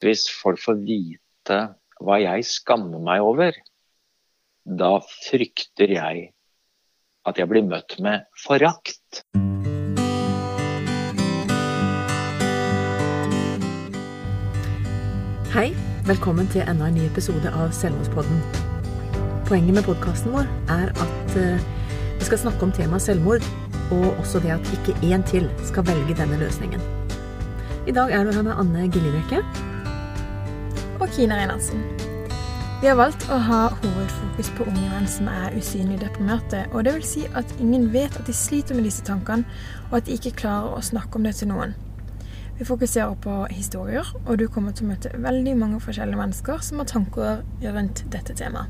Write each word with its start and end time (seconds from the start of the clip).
hvis 0.00 0.28
folk 0.32 0.60
får 0.62 0.78
vite 0.86 1.58
hva 2.00 2.16
jeg 2.22 2.44
skammer 2.48 3.00
meg 3.04 3.20
over, 3.20 3.56
da 4.64 4.96
frykter 5.04 5.92
jeg 5.92 6.30
at 7.28 7.40
jeg 7.40 7.50
blir 7.50 7.66
møtt 7.68 7.98
med 8.00 8.24
forakt. 8.40 9.20
Hei, 15.52 15.68
velkommen 16.08 16.48
til 16.48 16.64
enda 16.64 16.88
en 16.88 16.96
ny 16.96 17.04
episode 17.10 17.52
av 17.52 17.74
Selvmordspodden. 17.76 18.40
Poenget 19.50 19.76
med 19.76 19.84
podkasten 19.84 20.32
vår 20.32 20.48
er 20.72 20.94
at 20.94 21.36
eh, 21.36 21.64
vi 22.16 22.28
skal 22.28 22.46
snakke 22.46 22.64
om 22.64 22.72
temaet 22.72 23.04
selvmord, 23.04 23.44
og 23.90 24.06
også 24.22 24.40
det 24.40 24.54
at 24.54 24.72
ikke 24.78 24.96
én 25.10 25.26
til 25.28 25.50
skal 25.68 25.84
velge 25.90 26.16
denne 26.16 26.38
løsningen. 26.40 26.80
I 27.90 27.96
dag 27.96 28.14
er 28.14 28.24
du 28.24 28.32
her 28.32 28.46
med 28.46 28.54
Anne 28.62 28.86
Gillibrekke. 28.92 29.42
Og 31.00 31.08
Kine 31.08 31.34
Reinertsen. 31.34 31.80
Vi 32.80 32.88
har 32.88 32.96
valgt 32.96 33.22
å 33.32 33.36
ha 33.40 33.60
hovedfokus 33.72 34.50
på 34.56 34.66
unge 34.68 34.88
menn 34.88 35.06
som 35.08 35.30
er 35.32 35.54
usynlig 35.56 35.96
deprimerte. 36.02 36.66
Og 36.74 36.84
det 36.84 36.92
vil 36.98 37.06
si 37.08 37.22
at 37.36 37.54
ingen 37.60 37.86
vet 37.92 38.18
at 38.20 38.28
de 38.28 38.34
sliter 38.36 38.76
med 38.76 38.84
disse 38.84 39.04
tankene, 39.04 39.48
og 39.90 39.96
at 39.96 40.06
de 40.08 40.18
ikke 40.18 40.34
klarer 40.42 40.76
å 40.76 40.82
snakke 40.84 41.16
om 41.16 41.24
det 41.24 41.34
til 41.38 41.48
noen. 41.52 41.72
Vi 42.58 42.68
fokuserer 42.68 43.16
på 43.24 43.38
historier, 43.48 44.04
og 44.26 44.36
du 44.40 44.44
kommer 44.52 44.76
til 44.76 44.84
å 44.84 44.90
møte 44.90 45.14
veldig 45.16 45.56
mange 45.56 45.80
forskjellige 45.80 46.20
mennesker 46.20 46.60
som 46.68 46.82
har 46.82 46.90
tanker 46.92 47.40
rundt 47.64 48.04
dette 48.12 48.36
temaet. 48.36 48.68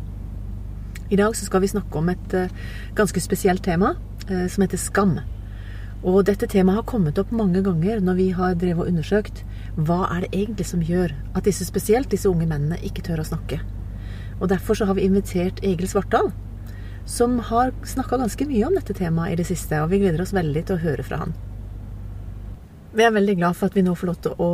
I 1.10 1.18
dag 1.18 1.34
skal 1.34 1.64
vi 1.64 1.72
snakke 1.74 1.98
om 1.98 2.12
et 2.12 2.34
eh, 2.38 2.52
ganske 2.94 3.18
spesielt 3.22 3.66
tema 3.66 3.96
eh, 4.28 4.46
som 4.46 4.62
heter 4.62 4.78
skam. 4.78 5.16
Og 6.06 6.22
dette 6.30 6.46
temaet 6.46 6.84
har 6.84 6.86
kommet 6.86 7.18
opp 7.18 7.34
mange 7.34 7.64
ganger 7.66 7.98
når 7.98 8.20
vi 8.22 8.28
har 8.38 8.54
drevet 8.54 8.86
og 8.86 8.92
undersøkt 8.94 9.42
hva 9.76 10.04
er 10.10 10.24
det 10.24 10.32
egentlig 10.34 10.66
som 10.70 10.82
gjør 10.82 11.12
at 11.34 11.46
disse 11.46 11.66
spesielt 11.68 12.10
disse 12.10 12.28
unge 12.30 12.48
mennene 12.48 12.80
ikke 12.86 13.04
tør 13.06 13.22
å 13.22 13.28
snakke. 13.28 13.60
Og 14.40 14.48
Derfor 14.48 14.74
så 14.74 14.88
har 14.88 14.96
vi 14.96 15.04
invitert 15.04 15.60
Egil 15.62 15.88
Svartdal, 15.88 16.30
som 17.04 17.38
har 17.50 17.72
snakka 17.84 18.18
ganske 18.20 18.46
mye 18.48 18.66
om 18.66 18.76
dette 18.76 18.96
temaet 18.96 19.34
i 19.34 19.40
det 19.40 19.46
siste. 19.50 19.78
Og 19.82 19.90
vi 19.92 20.00
gleder 20.02 20.22
oss 20.22 20.34
veldig 20.36 20.64
til 20.66 20.78
å 20.78 20.84
høre 20.84 21.04
fra 21.06 21.24
han. 21.24 21.34
Vi 22.96 23.04
er 23.06 23.14
veldig 23.14 23.36
glad 23.38 23.58
for 23.58 23.70
at 23.70 23.76
vi 23.76 23.84
nå 23.86 23.94
får 23.94 24.08
lov 24.10 24.20
til 24.24 24.38
å 24.42 24.48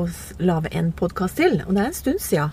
lage 0.45 0.73
en 0.77 0.91
podkast 0.93 1.39
til. 1.41 1.61
Og 1.67 1.77
det 1.77 1.85
er 1.85 1.93
en 1.93 2.01
stund 2.01 2.21
sia. 2.21 2.51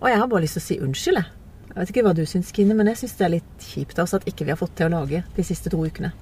Og 0.00 0.08
jeg 0.10 0.20
har 0.20 0.30
bare 0.30 0.44
lyst 0.44 0.56
til 0.58 0.64
å 0.64 0.68
si 0.68 0.78
unnskyld, 0.84 1.20
jeg. 1.20 1.32
Vet 1.76 1.90
ikke 1.92 2.06
hva 2.06 2.14
du 2.16 2.22
syns, 2.24 2.52
Kine, 2.56 2.72
men 2.76 2.88
jeg 2.88 3.02
syns 3.02 3.18
det 3.18 3.26
er 3.26 3.34
litt 3.34 3.66
kjipt 3.72 3.98
av 3.98 4.06
oss 4.06 4.16
at 4.16 4.24
ikke 4.28 4.46
vi 4.46 4.54
har 4.54 4.60
fått 4.60 4.78
til 4.78 4.88
å 4.88 4.94
lage 4.96 5.20
de 5.36 5.44
siste 5.44 5.72
to 5.72 5.82
ukene. 5.84 6.14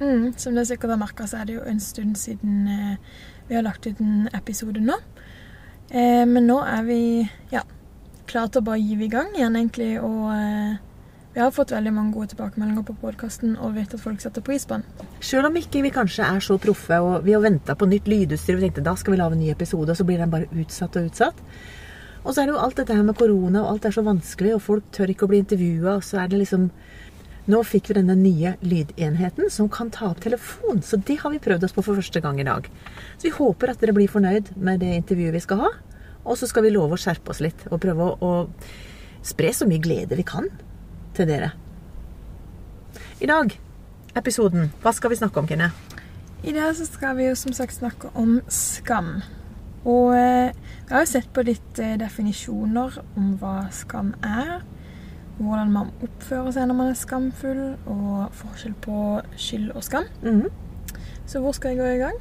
Mm, 0.00 0.32
som 0.36 0.56
dere 0.56 0.66
sikkert 0.68 0.94
har 0.94 1.00
merka, 1.00 1.26
så 1.30 1.40
er 1.40 1.48
det 1.48 1.58
jo 1.58 1.66
en 1.68 1.80
stund 1.82 2.16
siden 2.18 2.66
eh, 2.70 3.12
vi 3.48 3.54
har 3.54 3.66
lagt 3.66 3.86
ut 3.86 4.00
en 4.02 4.28
episode 4.34 4.82
nå. 4.82 4.96
Eh, 5.90 6.24
men 6.26 6.48
nå 6.48 6.58
er 6.66 6.82
vi 6.88 6.98
ja, 7.52 7.62
klare 8.26 8.50
til 8.50 8.64
å 8.64 8.68
bare 8.70 8.82
gi 8.82 8.96
i 8.98 9.12
gang 9.12 9.30
igjen, 9.36 9.58
egentlig. 9.60 9.92
Og 10.02 10.32
eh, 10.34 10.80
vi 11.34 11.42
har 11.42 11.54
fått 11.54 11.74
veldig 11.74 11.92
mange 11.94 12.14
gode 12.14 12.32
tilbakemeldinger 12.32 12.86
på 12.88 12.96
podkasten 13.02 13.56
og 13.58 13.76
vet 13.78 13.94
at 13.94 14.02
folk 14.02 14.22
setter 14.22 14.44
pris 14.44 14.66
på 14.70 14.78
den. 14.78 15.06
Sjøl 15.24 15.48
om 15.48 15.56
ikke 15.58 15.84
vi 15.84 15.94
kanskje 15.94 16.26
er 16.26 16.42
så 16.44 16.58
proffe, 16.62 16.98
og 17.02 17.24
vi 17.26 17.34
har 17.34 17.42
venta 17.44 17.74
på 17.78 17.88
nytt 17.90 18.10
lydutstyr 18.10 18.58
og 18.58 18.66
tenkte 18.66 18.84
da 18.86 18.94
skal 18.98 19.16
vi 19.16 19.22
lage 19.22 19.38
en 19.38 19.42
ny 19.42 19.50
episode, 19.54 19.90
og 19.90 19.98
så 19.98 20.06
blir 20.06 20.22
den 20.22 20.30
bare 20.32 20.50
utsatt 20.62 20.98
og 21.00 21.08
utsatt. 21.10 21.42
Og 22.24 22.32
så 22.32 22.40
er 22.40 22.48
det 22.48 22.54
jo 22.54 22.60
alt 22.64 22.78
dette 22.80 22.94
her 22.96 23.04
med 23.04 23.18
korona, 23.18 23.64
og 23.64 23.74
alt 23.74 23.88
er 23.90 23.96
så 23.96 24.04
vanskelig, 24.06 24.54
og 24.56 24.62
folk 24.64 24.86
tør 24.96 25.12
ikke 25.12 25.26
å 25.26 25.32
bli 25.32 25.42
intervjua, 25.42 25.98
og 25.98 26.06
så 26.06 26.22
er 26.22 26.30
det 26.32 26.40
liksom 26.40 26.70
Nå 27.44 27.60
fikk 27.68 27.90
vi 27.90 27.98
denne 27.98 28.14
nye 28.16 28.54
lydenheten 28.64 29.50
som 29.52 29.68
kan 29.68 29.90
ta 29.92 30.08
opp 30.14 30.22
telefon, 30.24 30.80
så 30.80 30.96
det 30.96 31.18
har 31.20 31.32
vi 31.34 31.42
prøvd 31.44 31.66
oss 31.66 31.74
på 31.76 31.84
for 31.84 32.00
første 32.00 32.22
gang 32.24 32.38
i 32.40 32.46
dag. 32.46 32.70
Så 33.18 33.28
vi 33.28 33.34
håper 33.36 33.74
at 33.74 33.82
dere 33.82 33.92
blir 33.96 34.08
fornøyd 34.08 34.54
med 34.56 34.80
det 34.80 34.94
intervjuet 34.96 35.36
vi 35.36 35.42
skal 35.44 35.60
ha. 35.66 35.72
Og 36.24 36.38
så 36.40 36.48
skal 36.48 36.64
vi 36.64 36.72
love 36.72 36.96
å 36.96 37.00
skjerpe 37.00 37.34
oss 37.34 37.42
litt 37.44 37.66
og 37.68 37.82
prøve 37.84 38.06
å, 38.06 38.16
å 38.16 39.24
spre 39.24 39.52
så 39.52 39.68
mye 39.68 39.82
glede 39.84 40.16
vi 40.16 40.24
kan 40.24 40.48
til 41.16 41.28
dere. 41.28 41.52
I 43.20 43.28
dag, 43.28 43.52
episoden, 44.16 44.70
hva 44.80 44.94
skal 44.96 45.12
vi 45.12 45.20
snakke 45.20 45.42
om, 45.42 45.48
Kine? 45.50 45.68
I 46.44 46.52
dag 46.56 46.72
så 46.76 46.88
skal 46.88 47.18
vi 47.20 47.28
jo 47.28 47.36
som 47.36 47.52
sagt 47.56 47.76
snakke 47.76 48.08
om 48.20 48.38
skam. 48.52 49.18
Og 49.84 50.16
eh, 50.16 50.56
jeg 50.88 50.90
har 50.90 51.04
jo 51.04 51.12
sett 51.12 51.28
på 51.36 51.44
litt 51.44 51.80
eh, 51.80 51.98
definisjoner 52.00 52.98
om 53.20 53.34
hva 53.40 53.66
skam 53.72 54.14
er. 54.24 54.62
Hvordan 55.38 55.72
man 55.74 55.90
oppfører 56.04 56.52
seg 56.54 56.68
når 56.70 56.78
man 56.78 56.92
er 56.92 56.98
skamfull, 56.98 57.64
og 57.90 58.36
forskjell 58.38 58.76
på 58.84 58.98
skyld 59.36 59.72
og 59.74 59.82
skam. 59.86 60.06
Mhm. 60.22 60.46
Så 61.26 61.40
hvor 61.40 61.54
skal 61.56 61.72
jeg 61.72 61.80
gå 61.80 61.90
i 61.94 62.02
gang? 62.02 62.16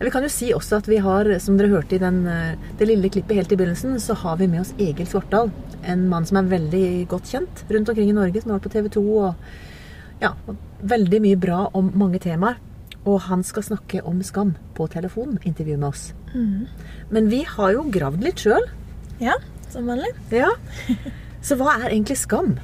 Vi 0.00 0.10
kan 0.10 0.24
jo 0.26 0.28
si 0.32 0.50
også 0.52 0.80
at 0.82 0.88
vi 0.90 0.98
har, 0.98 1.28
som 1.38 1.56
dere 1.56 1.70
hørte 1.70 1.94
i 1.94 2.02
den, 2.02 2.26
eh, 2.26 2.56
det 2.78 2.88
lille 2.88 3.08
klippet 3.08 3.36
helt 3.38 3.52
i 3.52 3.56
begynnelsen, 3.56 3.94
så 4.02 4.14
har 4.14 4.36
vi 4.36 4.48
med 4.50 4.60
oss 4.60 4.74
Egil 4.78 5.06
Svartdal. 5.06 5.50
En 5.84 6.08
mann 6.08 6.26
som 6.26 6.38
er 6.38 6.50
veldig 6.50 7.08
godt 7.08 7.30
kjent 7.30 7.64
rundt 7.70 7.88
omkring 7.88 8.10
i 8.10 8.16
Norge, 8.16 8.42
som 8.42 8.50
har 8.50 8.58
vært 8.58 8.68
på 8.68 8.74
TV 8.74 8.88
2 8.88 9.04
og 9.18 9.34
ja, 10.20 10.32
veldig 10.82 11.20
mye 11.22 11.36
bra 11.40 11.70
om 11.72 11.92
mange 11.94 12.18
temaer. 12.18 12.58
Og 13.06 13.20
han 13.20 13.42
skal 13.44 13.62
snakke 13.62 14.02
om 14.04 14.22
skam 14.22 14.54
på 14.74 14.88
telefon, 14.90 15.38
intervju 15.44 15.76
med 15.76 15.88
oss. 15.88 16.12
Men 17.10 17.28
vi 17.28 17.44
har 17.44 17.72
jo 17.72 17.90
gravd 17.90 18.24
litt 18.24 18.40
sjøl. 18.40 18.64
Ja, 19.20 19.34
som 19.70 19.86
vanlig. 19.86 20.10
Ja. 20.32 20.50
Så 21.44 21.58
hva 21.60 21.74
er 21.76 21.90
egentlig 21.90 22.16
skam? 22.16 22.54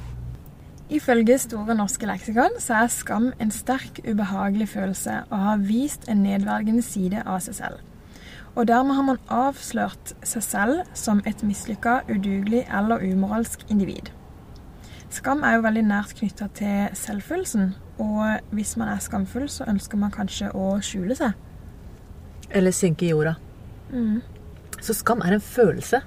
Ifølge 0.89 1.35
Store 1.37 1.75
norske 1.77 2.07
leksikon 2.09 2.55
så 2.59 2.79
er 2.81 2.87
skam 2.89 3.27
en 3.39 3.51
sterk, 3.53 3.99
ubehagelig 4.01 4.71
følelse 4.71 5.19
og 5.29 5.37
har 5.37 5.59
vist 5.61 6.07
en 6.09 6.23
nedverdigende 6.25 6.81
side 6.81 7.21
av 7.21 7.43
seg 7.45 7.59
selv. 7.59 7.83
Og 8.55 8.65
dermed 8.67 8.97
har 8.97 9.05
man 9.05 9.19
avslørt 9.29 10.15
seg 10.25 10.43
selv 10.43 10.81
som 10.97 11.21
et 11.29 11.43
mislykka, 11.45 11.99
udugelig 12.09 12.63
eller 12.73 13.05
umoralsk 13.05 13.63
individ. 13.69 14.09
Skam 15.13 15.45
er 15.45 15.59
jo 15.59 15.65
veldig 15.67 15.83
nært 15.85 16.15
knytta 16.17 16.47
til 16.57 16.97
selvfølelsen, 16.97 17.75
og 18.01 18.41
hvis 18.49 18.73
man 18.81 18.89
er 18.95 19.03
skamfull, 19.03 19.45
så 19.49 19.67
ønsker 19.69 20.01
man 20.01 20.11
kanskje 20.11 20.49
å 20.57 20.73
skjule 20.81 21.15
seg. 21.19 21.37
Eller 22.49 22.73
synke 22.73 23.05
i 23.05 23.13
jorda. 23.13 23.37
Så 24.81 24.97
skam 24.97 25.21
er 25.21 25.37
en 25.37 25.45
følelse. 25.45 26.01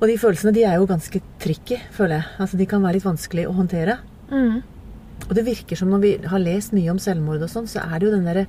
Og 0.00 0.08
de 0.08 0.16
følelsene 0.16 0.52
de 0.56 0.64
er 0.64 0.78
jo 0.80 0.88
ganske 0.88 1.20
tricky, 1.42 1.76
føler 1.92 2.20
jeg. 2.20 2.28
Altså, 2.40 2.56
De 2.56 2.66
kan 2.66 2.82
være 2.82 2.96
litt 2.96 3.08
vanskelig 3.08 3.46
å 3.48 3.56
håndtere. 3.56 3.98
Mm. 4.30 4.62
Og 5.28 5.34
det 5.36 5.44
virker 5.44 5.76
som 5.76 5.90
når 5.92 6.00
vi 6.04 6.12
har 6.32 6.40
lest 6.40 6.72
mye 6.72 6.92
om 6.92 7.00
selvmord 7.02 7.44
og 7.44 7.52
sånn, 7.52 7.68
så 7.68 7.82
er 7.84 7.98
det 7.98 8.08
jo 8.08 8.14
den 8.14 8.28
derre 8.28 8.46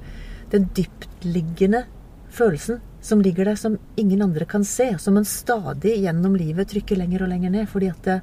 den 0.51 0.67
dyptliggende 0.75 1.85
følelsen 2.31 2.81
som 3.03 3.21
ligger 3.23 3.47
der 3.49 3.59
som 3.59 3.77
ingen 3.99 4.21
andre 4.23 4.45
kan 4.45 4.63
se, 4.67 4.93
som 4.99 5.15
man 5.17 5.27
stadig 5.27 5.97
gjennom 6.03 6.35
livet 6.37 6.69
trykker 6.71 6.99
lenger 6.99 7.25
og 7.25 7.31
lenger 7.33 7.53
ned. 7.53 7.67
Fordi 7.71 7.89
at 7.91 8.03
det, 8.07 8.19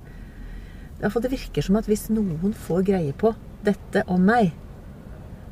for 1.11 1.21
det 1.25 1.33
virker 1.35 1.65
som 1.65 1.77
at 1.81 1.89
hvis 1.89 2.09
noen 2.15 2.55
får 2.57 2.87
greie 2.87 3.17
på 3.17 3.35
dette 3.67 4.05
om 4.09 4.23
meg, 4.25 4.55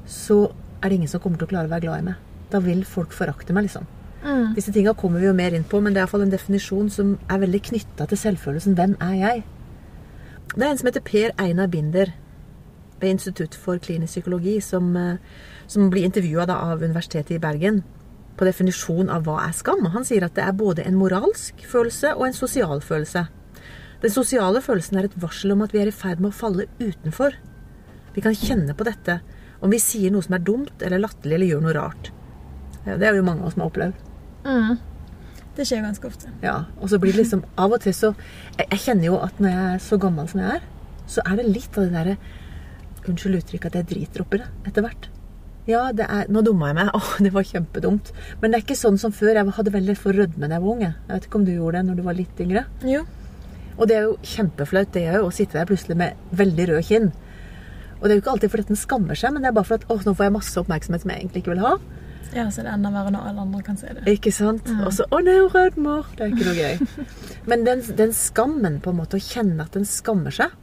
så 0.06 0.46
er 0.80 0.88
det 0.88 1.00
ingen 1.00 1.10
som 1.10 1.20
kommer 1.20 1.40
til 1.40 1.48
å 1.48 1.52
klare 1.52 1.68
å 1.68 1.74
være 1.74 1.88
glad 1.88 2.04
i 2.04 2.08
meg. 2.12 2.24
Da 2.52 2.62
vil 2.62 2.84
folk 2.86 3.12
forakte 3.16 3.56
meg, 3.56 3.66
liksom. 3.66 3.88
Mm. 4.26 4.54
Disse 4.56 4.72
tinga 4.74 4.94
kommer 4.98 5.22
vi 5.22 5.28
jo 5.28 5.34
mer 5.38 5.54
inn 5.54 5.64
på, 5.64 5.78
men 5.80 5.94
det 5.94 6.00
er 6.00 6.06
iallfall 6.06 6.24
en 6.26 6.32
definisjon 6.34 6.88
som 6.90 7.14
er 7.30 7.42
veldig 7.44 7.60
knytta 7.68 8.08
til 8.10 8.18
selvfølelsen. 8.18 8.74
Hvem 8.74 8.96
er 9.06 9.18
jeg? 9.20 9.44
Det 10.54 10.62
er 10.64 10.70
en 10.72 10.80
som 10.80 10.88
heter 10.90 11.04
Per 11.06 11.34
Einar 11.42 11.70
Binder 11.70 12.10
ved 13.00 13.12
Institutt 13.12 13.54
for 13.60 13.78
klinisk 13.78 14.16
psykologi, 14.16 14.58
som, 14.60 14.96
eh, 14.96 15.18
som 15.66 15.90
blir 15.90 16.04
intervjua 16.04 16.48
av 16.48 16.82
Universitetet 16.82 17.36
i 17.36 17.38
Bergen 17.38 17.84
på 18.36 18.44
definisjon 18.44 19.10
av 19.10 19.24
hva 19.24 19.46
er 19.46 19.52
skam. 19.52 19.84
Han 19.92 20.04
sier 20.04 20.24
at 20.24 20.34
det 20.34 20.44
er 20.44 20.52
både 20.52 20.84
en 20.86 20.98
moralsk 20.98 21.62
følelse 21.64 22.16
og 22.16 22.26
en 22.26 22.36
sosial 22.36 22.80
følelse. 22.80 23.26
Den 24.02 24.10
sosiale 24.10 24.60
følelsen 24.60 24.98
er 24.98 25.08
et 25.08 25.20
varsel 25.20 25.52
om 25.52 25.62
at 25.62 25.72
vi 25.72 25.80
er 25.80 25.88
i 25.88 25.94
ferd 25.94 26.20
med 26.20 26.32
å 26.32 26.36
falle 26.36 26.68
utenfor. 26.80 27.32
Vi 28.14 28.24
kan 28.24 28.36
kjenne 28.36 28.76
på 28.76 28.84
dette 28.84 29.20
om 29.62 29.72
vi 29.72 29.80
sier 29.80 30.12
noe 30.12 30.24
som 30.24 30.34
er 30.36 30.44
dumt 30.44 30.82
eller 30.82 31.00
latterlig 31.00 31.38
eller 31.38 31.52
gjør 31.52 31.64
noe 31.64 31.76
rart. 31.78 32.12
Det 32.84 33.02
er 33.02 33.16
jo 33.16 33.24
mange 33.26 33.42
av 33.42 33.48
oss 33.48 33.56
som 33.56 33.64
har 33.64 33.72
opplevd. 33.72 34.05
Mm. 34.46 34.78
Det 35.56 35.64
skjer 35.66 35.84
ganske 35.84 36.08
ofte. 36.08 36.30
Ja, 36.44 36.56
og 36.80 36.90
så 36.92 37.00
blir 37.00 37.14
det 37.16 37.22
liksom 37.22 37.42
Av 37.56 37.72
og 37.72 37.80
til 37.80 37.94
så 37.96 38.12
jeg, 38.58 38.66
jeg 38.66 38.80
kjenner 38.82 39.08
jo 39.08 39.20
at 39.24 39.38
når 39.40 39.54
jeg 39.54 39.68
er 39.74 39.84
så 39.86 39.98
gammel 40.00 40.28
som 40.28 40.42
jeg 40.42 40.58
er, 40.58 40.66
så 41.08 41.24
er 41.24 41.38
det 41.38 41.46
litt 41.48 41.78
av 41.78 41.86
det 41.86 41.94
derre 41.96 42.16
Unnskyld 43.06 43.38
uttrykket 43.38 43.70
at 43.70 43.76
jeg 43.78 43.86
driter 43.86 44.24
oppi 44.24 44.40
det 44.40 44.46
etter 44.66 44.82
hvert. 44.82 45.04
Ja, 45.70 45.92
det 45.94 46.08
er 46.10 46.26
Nå 46.26 46.40
dumma 46.42 46.72
jeg 46.72 46.78
meg. 46.80 46.88
Åh, 46.98 47.12
det 47.22 47.30
var 47.34 47.46
kjempedumt. 47.46 48.10
Men 48.40 48.50
det 48.50 48.58
er 48.58 48.64
ikke 48.64 48.78
sånn 48.78 48.98
som 48.98 49.14
før. 49.14 49.30
Jeg 49.38 49.54
hadde 49.58 49.74
veldig 49.76 49.94
for 49.98 50.18
rødme 50.18 50.48
da 50.48 50.56
jeg 50.56 50.64
var 50.64 50.72
ung. 50.72 50.82
jeg. 50.82 50.96
Vet 51.12 51.28
ikke 51.28 51.38
om 51.38 51.44
du 51.46 51.52
gjorde 51.52 51.78
det 51.78 51.86
når 51.86 52.00
du 52.00 52.02
var 52.06 52.18
litt 52.18 52.42
yngre? 52.42 52.64
Jo. 52.82 53.04
Og 53.76 53.86
det 53.86 53.96
er 53.98 54.08
jo 54.08 54.16
kjempeflaut, 54.24 54.90
det 54.94 55.04
er 55.06 55.20
jo 55.20 55.28
å 55.28 55.34
sitte 55.36 55.58
der 55.58 55.68
plutselig 55.68 55.98
med 56.00 56.18
veldig 56.34 56.66
rød 56.72 56.86
kinn. 56.88 57.10
Og 57.96 58.06
det 58.06 58.10
er 58.10 58.16
jo 58.16 58.22
ikke 58.22 58.34
alltid 58.34 58.52
fordi 58.52 58.66
at 58.66 58.72
den 58.72 58.80
skammer 58.80 59.18
seg, 59.18 59.34
men 59.34 59.44
det 59.44 59.50
er 59.50 59.56
bare 59.56 59.68
for 59.68 59.78
at 59.78 59.86
åh, 59.92 60.02
nå 60.02 60.14
får 60.16 60.26
jeg 60.26 60.34
masse 60.34 60.60
oppmerksomhet 60.62 61.04
som 61.04 61.12
jeg 61.12 61.22
egentlig 61.22 61.42
ikke 61.44 61.54
vil 61.54 61.64
ha. 61.64 61.74
Ja, 62.34 62.48
så 62.50 62.62
det 62.62 62.70
er 62.70 62.74
enda 62.74 62.90
verre 62.94 63.12
når 63.14 63.28
alle 63.30 63.44
andre 63.46 63.62
kan 63.66 63.78
se 63.80 63.92
det. 63.94 64.04
Ikke 64.10 64.32
sant? 64.34 64.66
Og 64.82 64.92
så 64.96 65.06
Å 65.12 65.20
nei, 65.24 65.36
hun 65.38 65.50
rødmer! 65.52 66.08
Det 66.16 66.26
er 66.26 66.34
ikke 66.34 66.48
noe 66.48 66.56
gøy. 66.56 67.06
Men 67.50 67.64
den, 67.68 67.84
den 68.00 68.14
skammen, 68.16 68.80
på 68.82 68.92
en 68.92 68.98
måte, 69.00 69.20
å 69.20 69.22
kjenne 69.22 69.66
at 69.66 69.76
den 69.76 69.86
skammer 69.88 70.34
seg 70.34 70.54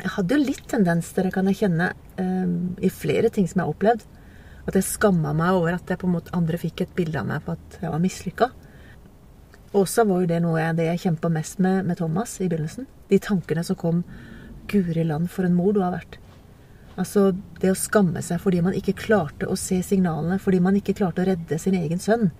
Jeg 0.00 0.12
hadde 0.16 0.36
jo 0.36 0.42
litt 0.42 0.66
tendens 0.70 1.12
til 1.14 1.28
det, 1.28 1.32
kan 1.36 1.48
jeg 1.50 1.60
kjenne, 1.62 1.92
um, 2.18 2.74
i 2.82 2.90
flere 2.90 3.30
ting 3.32 3.46
som 3.50 3.60
jeg 3.62 3.68
har 3.68 3.76
opplevd. 3.76 4.04
At 4.64 4.78
jeg 4.78 4.88
skamma 4.88 5.34
meg 5.36 5.54
over 5.58 5.76
at 5.76 5.90
jeg 5.92 6.00
på 6.00 6.08
en 6.08 6.16
måte 6.16 6.34
andre 6.36 6.60
fikk 6.60 6.84
et 6.84 6.94
bilde 6.96 7.20
av 7.20 7.28
meg 7.28 7.44
på 7.44 7.54
at 7.54 7.78
jeg 7.82 7.92
var 7.92 8.02
mislykka. 8.02 8.50
Også 9.74 10.04
var 10.08 10.22
jo 10.22 10.30
det 10.30 10.40
noe 10.42 10.60
jeg, 10.60 10.76
det 10.78 10.90
jeg 10.90 11.02
kjempa 11.08 11.30
mest 11.34 11.62
med 11.62 11.82
med 11.88 11.98
Thomas 11.98 12.36
i 12.40 12.48
begynnelsen. 12.48 12.86
De 13.10 13.18
tankene 13.22 13.64
som 13.66 13.78
kom 13.78 14.04
Guri 14.70 15.04
land, 15.04 15.28
for 15.28 15.44
en 15.44 15.56
mor 15.56 15.74
du 15.76 15.82
har 15.84 15.92
vært. 15.92 16.16
Altså 16.96 17.32
det 17.60 17.72
å 17.72 17.78
skamme 17.78 18.20
seg 18.22 18.38
fordi 18.40 18.60
man 18.62 18.74
ikke 18.78 18.94
klarte 18.94 19.48
å 19.50 19.56
se 19.58 19.80
signalene, 19.82 20.38
fordi 20.38 20.60
man 20.62 20.76
ikke 20.78 20.94
klarte 20.94 21.24
å 21.24 21.26
redde 21.26 21.58
sin 21.58 21.74
egen 21.74 21.98
sønn. 21.98 22.30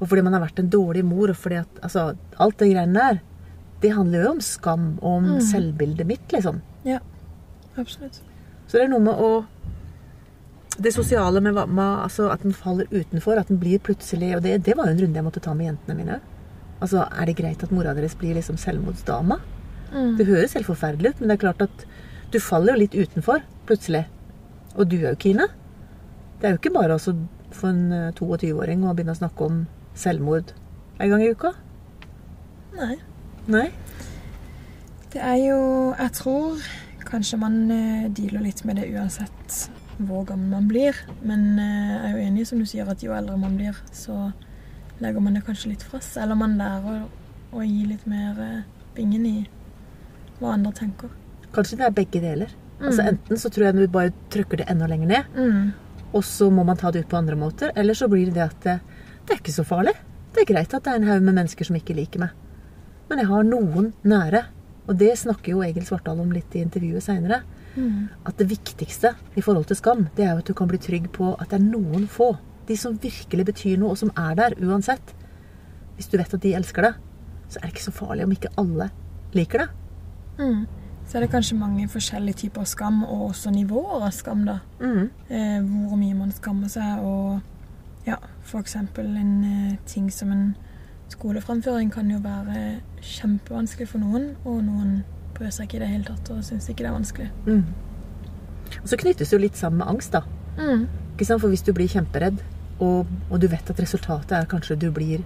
Og 0.00 0.08
fordi 0.10 0.24
man 0.26 0.34
har 0.34 0.42
vært 0.42 0.58
en 0.58 0.70
dårlig 0.70 1.04
mor. 1.06 1.30
og 1.30 1.36
fordi 1.38 1.60
at, 1.60 1.80
altså, 1.82 2.16
Alt 2.42 2.58
det 2.58 2.72
greiene 2.72 2.94
der, 2.94 3.20
det 3.80 3.92
handler 3.94 4.24
jo 4.24 4.30
om 4.32 4.40
skam 4.40 4.98
og 5.02 5.10
om 5.18 5.24
Mm. 5.36 5.40
selvbildet 5.40 6.06
mitt, 6.06 6.26
liksom. 6.32 6.60
Ja, 6.84 6.98
absolutt. 7.76 8.20
Så 8.66 8.72
det 8.78 8.82
er 8.86 8.88
noe 8.88 9.00
med 9.00 9.14
å 9.14 9.46
Det 10.76 10.90
sosiale 10.92 11.40
med, 11.40 11.54
med 11.54 11.98
altså 12.02 12.32
at 12.32 12.42
den 12.42 12.52
faller 12.52 12.86
utenfor, 12.90 13.38
at 13.38 13.46
den 13.46 13.58
blir 13.60 13.78
plutselig 13.78 14.34
Og 14.34 14.42
det, 14.42 14.64
det 14.64 14.74
var 14.76 14.86
jo 14.86 14.90
en 14.96 14.98
runde 15.04 15.14
jeg 15.14 15.24
måtte 15.24 15.40
ta 15.40 15.54
med 15.54 15.66
jentene 15.68 15.94
mine. 15.96 16.20
Altså, 16.82 17.06
Er 17.12 17.26
det 17.26 17.36
greit 17.36 17.62
at 17.62 17.70
mora 17.70 17.94
deres 17.94 18.16
blir 18.18 18.34
liksom 18.34 18.56
selvmordsdama? 18.58 19.38
Mm. 19.94 20.16
Det 20.18 20.26
høres 20.26 20.54
helt 20.54 20.66
forferdelig 20.66 21.10
ut, 21.14 21.20
men 21.20 21.28
det 21.28 21.36
er 21.38 21.44
klart 21.46 21.62
at 21.62 21.84
du 22.34 22.40
faller 22.42 22.74
jo 22.74 22.82
litt 22.82 22.96
utenfor 22.98 23.44
plutselig. 23.68 24.04
Og 24.74 24.88
du 24.90 24.98
er 24.98 25.12
jo 25.12 25.20
Kine. 25.22 25.48
Det 26.40 26.48
er 26.48 26.54
jo 26.54 26.60
ikke 26.60 26.74
bare 26.74 26.96
altså 26.96 27.14
for 27.54 27.70
en 27.70 27.92
eh, 27.94 28.10
22-åring 28.18 28.82
å 28.82 28.94
begynne 28.94 29.14
å 29.14 29.20
snakke 29.20 29.46
om 29.46 29.60
selvmord 29.94 30.50
en 30.98 31.12
gang 31.12 31.22
i 31.22 31.30
uka. 31.30 31.52
Nei. 32.74 32.96
Nei. 33.46 33.68
Det 35.14 35.22
er 35.22 35.36
jo 35.44 35.58
Jeg 35.94 36.10
tror 36.18 36.64
kanskje 37.06 37.38
man 37.38 37.58
eh, 37.70 38.10
dealer 38.10 38.42
litt 38.42 38.64
med 38.66 38.80
det 38.80 38.90
uansett 38.90 39.58
hvor 39.98 40.24
gammel 40.26 40.50
man 40.50 40.68
blir. 40.68 40.98
Men 41.22 41.52
eh, 41.54 41.90
jeg 41.94 42.00
er 42.02 42.16
jo 42.16 42.24
enig 42.26 42.46
som 42.50 42.58
du 42.58 42.66
sier 42.66 42.90
at 42.90 43.04
jo 43.04 43.14
eldre 43.14 43.38
man 43.38 43.54
blir, 43.58 43.78
så 43.94 44.32
legger 45.02 45.22
man 45.22 45.38
det 45.38 45.44
kanskje 45.46 45.74
litt 45.74 45.86
fra 45.86 46.02
seg. 46.02 46.24
Eller 46.24 46.40
man 46.40 46.58
lærer 46.58 47.04
å 47.54 47.62
gi 47.62 47.84
litt 47.86 48.08
mer 48.10 48.40
eh, 48.42 48.64
bingen 48.96 49.28
i 49.30 49.36
hva 50.40 50.56
andre 50.56 50.74
tenker. 50.74 51.12
Kanskje 51.54 51.78
det 51.80 51.86
er 51.88 51.94
begge 51.96 52.20
deler. 52.20 52.52
Altså 52.80 53.02
Mm. 53.04 53.08
Enten 53.14 53.38
så 53.38 53.48
tror 53.54 53.64
jeg 53.68 53.74
du 53.76 53.86
bare 53.88 54.12
trykker 54.30 54.58
det 54.60 54.66
enda 54.68 54.86
lenger 54.90 55.06
ned, 55.06 55.24
Mm. 55.36 55.72
og 56.12 56.22
så 56.22 56.50
må 56.50 56.64
man 56.66 56.76
ta 56.76 56.90
det 56.90 57.04
ut 57.04 57.08
på 57.08 57.16
andre 57.16 57.36
måter. 57.36 57.70
Eller 57.76 57.94
så 57.94 58.08
blir 58.10 58.26
det 58.26 58.34
det 58.34 58.42
at 58.42 58.60
det, 58.60 58.80
det 59.26 59.34
er 59.36 59.40
ikke 59.40 59.54
så 59.54 59.64
farlig. 59.64 59.94
Det 60.34 60.42
er 60.42 60.52
greit 60.52 60.74
at 60.74 60.82
det 60.82 60.92
er 60.92 60.96
en 60.96 61.06
haug 61.08 61.22
med 61.22 61.34
mennesker 61.34 61.64
som 61.64 61.76
ikke 61.76 61.94
liker 61.94 62.18
meg. 62.20 62.30
Men 63.08 63.18
jeg 63.18 63.26
har 63.28 63.42
noen 63.44 63.92
nære. 64.04 64.44
Og 64.88 64.98
det 64.98 65.12
snakker 65.16 65.52
jo 65.54 65.62
Egil 65.62 65.84
Svartdal 65.86 66.20
om 66.20 66.30
litt 66.32 66.54
i 66.54 66.60
intervjuet 66.60 67.02
seinere. 67.02 67.42
Mm. 67.76 68.08
At 68.26 68.36
det 68.36 68.48
viktigste 68.50 69.14
i 69.36 69.40
forhold 69.40 69.66
til 69.66 69.76
skam, 69.76 70.08
det 70.16 70.26
er 70.26 70.32
jo 70.34 70.38
at 70.38 70.44
du 70.46 70.54
kan 70.54 70.68
bli 70.68 70.78
trygg 70.78 71.08
på 71.12 71.40
at 71.40 71.48
det 71.50 71.60
er 71.60 71.64
noen 71.64 72.06
få. 72.08 72.36
De 72.66 72.76
som 72.76 72.98
virkelig 72.98 73.46
betyr 73.46 73.78
noe, 73.78 73.90
og 73.90 73.98
som 73.98 74.10
er 74.16 74.34
der 74.34 74.54
uansett. 74.60 75.14
Hvis 75.96 76.08
du 76.10 76.18
vet 76.18 76.34
at 76.34 76.40
de 76.40 76.52
elsker 76.54 76.82
deg, 76.82 76.94
så 77.48 77.58
er 77.58 77.66
det 77.68 77.74
ikke 77.74 77.86
så 77.92 77.92
farlig 77.92 78.24
om 78.24 78.32
ikke 78.32 78.52
alle 78.58 78.90
liker 79.34 79.58
deg. 79.58 79.68
Mm. 80.38 80.66
Så 81.08 81.18
er 81.18 81.24
det 81.24 81.30
kanskje 81.30 81.58
mange 81.58 81.88
forskjellige 81.88 82.34
typer 82.44 82.64
skam, 82.64 83.02
og 83.04 83.28
også 83.28 83.50
nivåer 83.52 84.06
av 84.06 84.12
skam, 84.14 84.44
da. 84.48 84.58
Mm. 84.80 85.10
Eh, 85.28 85.58
hvor 85.62 85.98
mye 86.00 86.14
man 86.16 86.32
skammer 86.32 86.70
seg, 86.72 87.02
og 87.04 88.06
ja, 88.06 88.16
f.eks. 88.44 88.76
en 88.76 89.34
eh, 89.44 89.76
ting 89.86 90.10
som 90.12 90.32
en 90.32 90.54
skoleframføring 91.12 91.92
kan 91.92 92.10
jo 92.10 92.18
være 92.24 92.80
kjempevanskelig 93.04 93.88
for 93.88 94.02
noen, 94.02 94.32
og 94.44 94.62
noen 94.64 95.02
bryr 95.36 95.52
seg 95.52 95.68
ikke 95.68 95.80
i 95.80 95.82
det 95.84 95.90
hele 95.90 96.08
tatt 96.08 96.30
og 96.32 96.44
syns 96.46 96.68
ikke 96.70 96.84
det 96.84 96.90
er 96.90 96.96
vanskelig. 96.96 97.28
Mm. 97.46 97.64
Og 98.80 98.88
så 98.90 98.98
knyttes 98.98 99.30
det 99.30 99.36
jo 99.36 99.42
litt 99.44 99.60
sammen 99.60 99.82
med 99.82 99.92
angst, 99.92 100.16
da. 100.16 100.24
Mm. 100.56 100.86
Ikke 101.14 101.28
sant? 101.28 101.42
For 101.42 101.52
hvis 101.52 101.66
du 101.66 101.72
blir 101.76 101.90
kjemperedd, 101.90 102.40
og, 102.82 103.10
og 103.30 103.36
du 103.42 103.46
vet 103.50 103.70
at 103.70 103.80
resultatet 103.80 104.34
er 104.38 104.50
kanskje 104.50 104.78
du 104.80 104.88
blir 104.94 105.22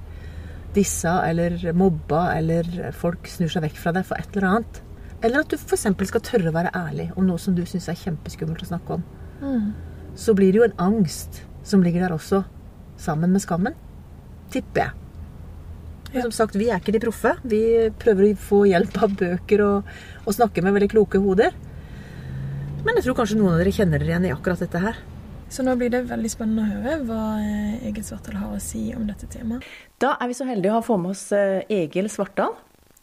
dissa 0.74 1.22
eller 1.28 1.56
mobba, 1.72 2.26
eller 2.36 2.90
folk 2.96 3.30
snur 3.30 3.52
seg 3.52 3.64
vekk 3.64 3.80
fra 3.80 3.94
deg 3.96 4.06
for 4.08 4.20
et 4.20 4.36
eller 4.36 4.50
annet 4.50 4.82
Eller 5.22 5.42
at 5.42 5.50
du 5.50 5.56
f.eks. 5.58 5.86
skal 6.10 6.24
tørre 6.24 6.52
å 6.52 6.54
være 6.54 6.72
ærlig 6.78 7.08
om 7.16 7.26
noe 7.26 7.40
som 7.42 7.56
du 7.56 7.64
syns 7.66 7.88
er 7.90 7.98
kjempeskummelt 7.98 8.62
å 8.62 8.70
snakke 8.70 8.98
om. 8.98 9.04
Mm. 9.42 9.72
Så 10.18 10.34
blir 10.38 10.52
det 10.54 10.60
jo 10.60 10.68
en 10.68 10.78
angst 10.82 11.42
som 11.66 11.82
ligger 11.84 12.06
der 12.06 12.14
også, 12.14 12.44
sammen 12.98 13.34
med 13.34 13.42
skammen. 13.44 13.76
Tipper 14.54 14.86
jeg. 14.86 15.04
Ja. 16.08 16.22
som 16.24 16.32
sagt, 16.32 16.56
vi 16.56 16.70
er 16.72 16.80
ikke 16.80 16.94
de 16.94 17.02
proffe. 17.02 17.34
Vi 17.44 17.60
prøver 18.00 18.30
å 18.30 18.36
få 18.40 18.62
hjelp 18.70 18.94
av 19.04 19.16
bøker 19.20 19.62
og, 19.64 19.90
og 20.24 20.36
snakke 20.36 20.64
med 20.64 20.76
veldig 20.78 20.90
kloke 20.94 21.20
hoder. 21.20 21.52
Men 22.86 22.96
jeg 22.96 23.08
tror 23.08 23.18
kanskje 23.18 23.36
noen 23.36 23.56
av 23.56 23.60
dere 23.60 23.74
kjenner 23.74 24.00
dere 24.00 24.14
igjen 24.14 24.28
i 24.30 24.32
akkurat 24.32 24.62
dette 24.64 24.80
her. 24.80 25.00
Så 25.52 25.64
nå 25.64 25.74
blir 25.80 25.90
det 25.92 26.04
veldig 26.08 26.30
spennende 26.32 26.64
å 26.64 26.70
høre 26.70 26.96
hva 27.08 27.22
eh, 27.40 27.88
Egil 27.88 28.04
Svartdal 28.04 28.36
har 28.36 28.52
å 28.52 28.60
si 28.62 28.90
om 28.96 29.06
dette 29.08 29.28
temaet. 29.32 29.64
Da 30.00 30.14
er 30.20 30.30
vi 30.30 30.36
så 30.36 30.46
heldige 30.48 30.74
å 30.74 30.78
ha 30.78 30.84
få 30.84 30.98
med 31.00 31.14
oss 31.14 31.26
eh, 31.36 31.64
Egil 31.72 32.08
Svartdal, 32.12 32.52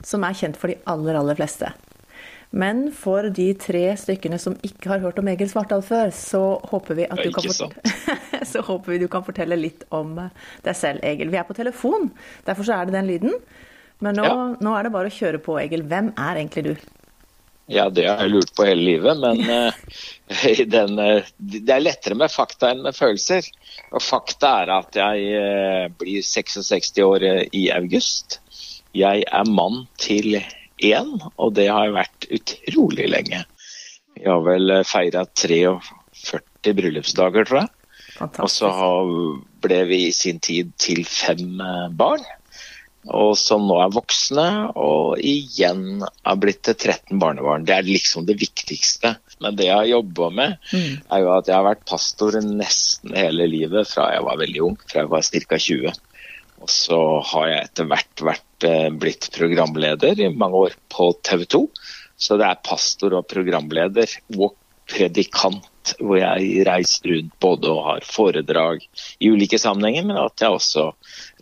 som 0.06 0.26
er 0.26 0.38
kjent 0.38 0.60
for 0.62 0.72
de 0.72 0.78
aller, 0.90 1.18
aller 1.18 1.38
fleste. 1.38 1.72
Men 2.50 2.88
for 2.96 3.30
de 3.34 3.48
tre 3.60 3.84
stykkene 4.00 4.38
som 4.42 4.58
ikke 4.66 4.92
har 4.94 5.04
hørt 5.04 5.20
om 5.20 5.30
Egil 5.32 5.50
Svartdal 5.52 5.84
før, 5.86 6.12
så 6.16 6.44
håper 6.72 7.00
vi 7.00 7.08
at 7.10 7.22
du 7.24 7.32
kan, 7.36 7.74
så 8.52 8.64
håper 8.66 8.94
vi 8.94 9.00
du 9.02 9.08
kan 9.12 9.26
fortelle 9.26 9.58
litt 9.60 9.86
om 9.96 10.18
eh, 10.22 10.52
deg 10.66 10.78
selv, 10.78 11.04
Egil. 11.06 11.32
Vi 11.34 11.40
er 11.42 11.48
på 11.48 11.58
telefon, 11.58 12.12
derfor 12.48 12.68
så 12.68 12.78
er 12.78 12.88
det 12.88 12.98
den 12.98 13.10
lyden. 13.10 13.40
Men 14.04 14.20
nå, 14.20 14.28
Ja. 14.28 14.38
nå 14.62 14.76
er 14.76 14.86
det 14.86 14.94
bare 14.94 15.10
å 15.10 15.18
kjøre 15.18 15.42
på, 15.44 15.58
Egil. 15.62 15.86
Hvem 15.90 16.14
er 16.14 16.42
egentlig 16.42 16.66
du? 16.70 16.74
Ja, 17.72 17.88
det 17.90 18.04
har 18.06 18.20
jeg 18.22 18.36
lurt 18.36 18.52
på 18.54 18.68
hele 18.68 18.84
livet, 18.86 19.18
men 19.18 19.42
eh, 19.50 20.66
den, 20.76 21.00
uh, 21.02 21.32
det 21.40 21.72
er 21.74 21.82
lettere 21.82 22.18
med 22.20 22.30
fakta 22.30 22.70
enn 22.72 22.84
med 22.86 22.96
følelser. 22.96 23.48
Og 23.90 24.04
fakta 24.06 24.52
er 24.62 24.74
at 24.76 25.00
jeg 25.00 25.32
uh, 25.34 25.88
blir 25.98 26.22
66 26.22 26.94
år 27.02 27.26
i 27.50 27.66
august. 27.74 28.40
Jeg 28.96 29.26
er 29.26 29.50
mann 29.50 29.88
til 30.00 30.38
én, 30.84 31.14
og 31.38 31.54
det 31.56 31.68
har 31.72 31.94
vært 31.96 32.28
utrolig 32.36 33.08
lenge. 33.12 33.44
Vi 34.16 34.26
har 34.28 34.42
vel 34.46 34.84
feira 34.88 35.26
43 35.26 36.74
bryllupsdager, 36.76 37.46
tror 37.48 37.62
jeg. 37.66 37.70
Og 38.40 38.50
så 38.50 38.70
ble 39.66 39.82
vi 39.90 40.06
i 40.08 40.12
sin 40.16 40.40
tid 40.40 40.72
til 40.80 41.04
fem 41.08 41.60
eh, 41.62 41.88
barn. 41.92 42.24
Og 43.06 43.36
som 43.38 43.68
nå 43.68 43.76
er 43.84 43.92
voksne, 43.94 44.46
og 44.82 45.20
igjen 45.22 46.00
er 46.02 46.40
blitt 46.42 46.64
til 46.66 46.74
13 46.80 47.20
barnebarn. 47.22 47.66
Det 47.68 47.76
er 47.76 47.86
liksom 47.86 48.26
det 48.26 48.40
viktigste. 48.42 49.12
Men 49.44 49.56
det 49.60 49.68
jeg 49.68 49.76
har 49.76 49.86
jobba 49.92 50.30
med, 50.34 50.56
Mm. 50.74 51.04
er 51.12 51.20
jo 51.22 51.30
at 51.36 51.46
jeg 51.52 51.56
har 51.56 51.68
vært 51.68 51.86
pastor 51.86 52.32
nesten 52.42 53.14
hele 53.14 53.46
livet 53.52 53.88
fra 53.92 54.08
jeg 54.16 54.24
var 54.24 54.38
veldig 54.38 54.62
ung, 54.64 54.78
fra 54.90 55.02
jeg 55.04 55.10
var 55.12 55.22
ca. 55.22 55.58
20. 55.60 55.94
Og 56.64 56.70
så 56.72 57.00
har 57.34 57.48
jeg 57.52 57.64
etter 57.68 57.86
hvert 57.92 58.16
vært, 58.26 58.45
eh, 58.45 58.45
blitt 58.96 59.28
programleder 59.36 60.20
i 60.22 60.30
mange 60.32 60.68
år 60.68 60.76
på 60.94 61.10
TV 61.26 61.44
2. 61.52 61.64
Så 62.16 62.38
det 62.40 62.48
er 62.48 62.62
pastor 62.64 63.18
og 63.18 63.28
programleder 63.28 64.08
og 64.38 64.54
predikant, 64.90 65.96
hvor 66.00 66.18
jeg 66.20 66.66
reiser 66.66 67.10
rundt 67.12 67.34
både 67.42 67.72
og 67.72 67.82
har 67.90 68.06
foredrag 68.08 68.84
i 69.20 69.32
ulike 69.34 69.60
sammenhenger, 69.62 70.06
men 70.08 70.20
at 70.22 70.42
jeg 70.42 70.54
også 70.54 70.92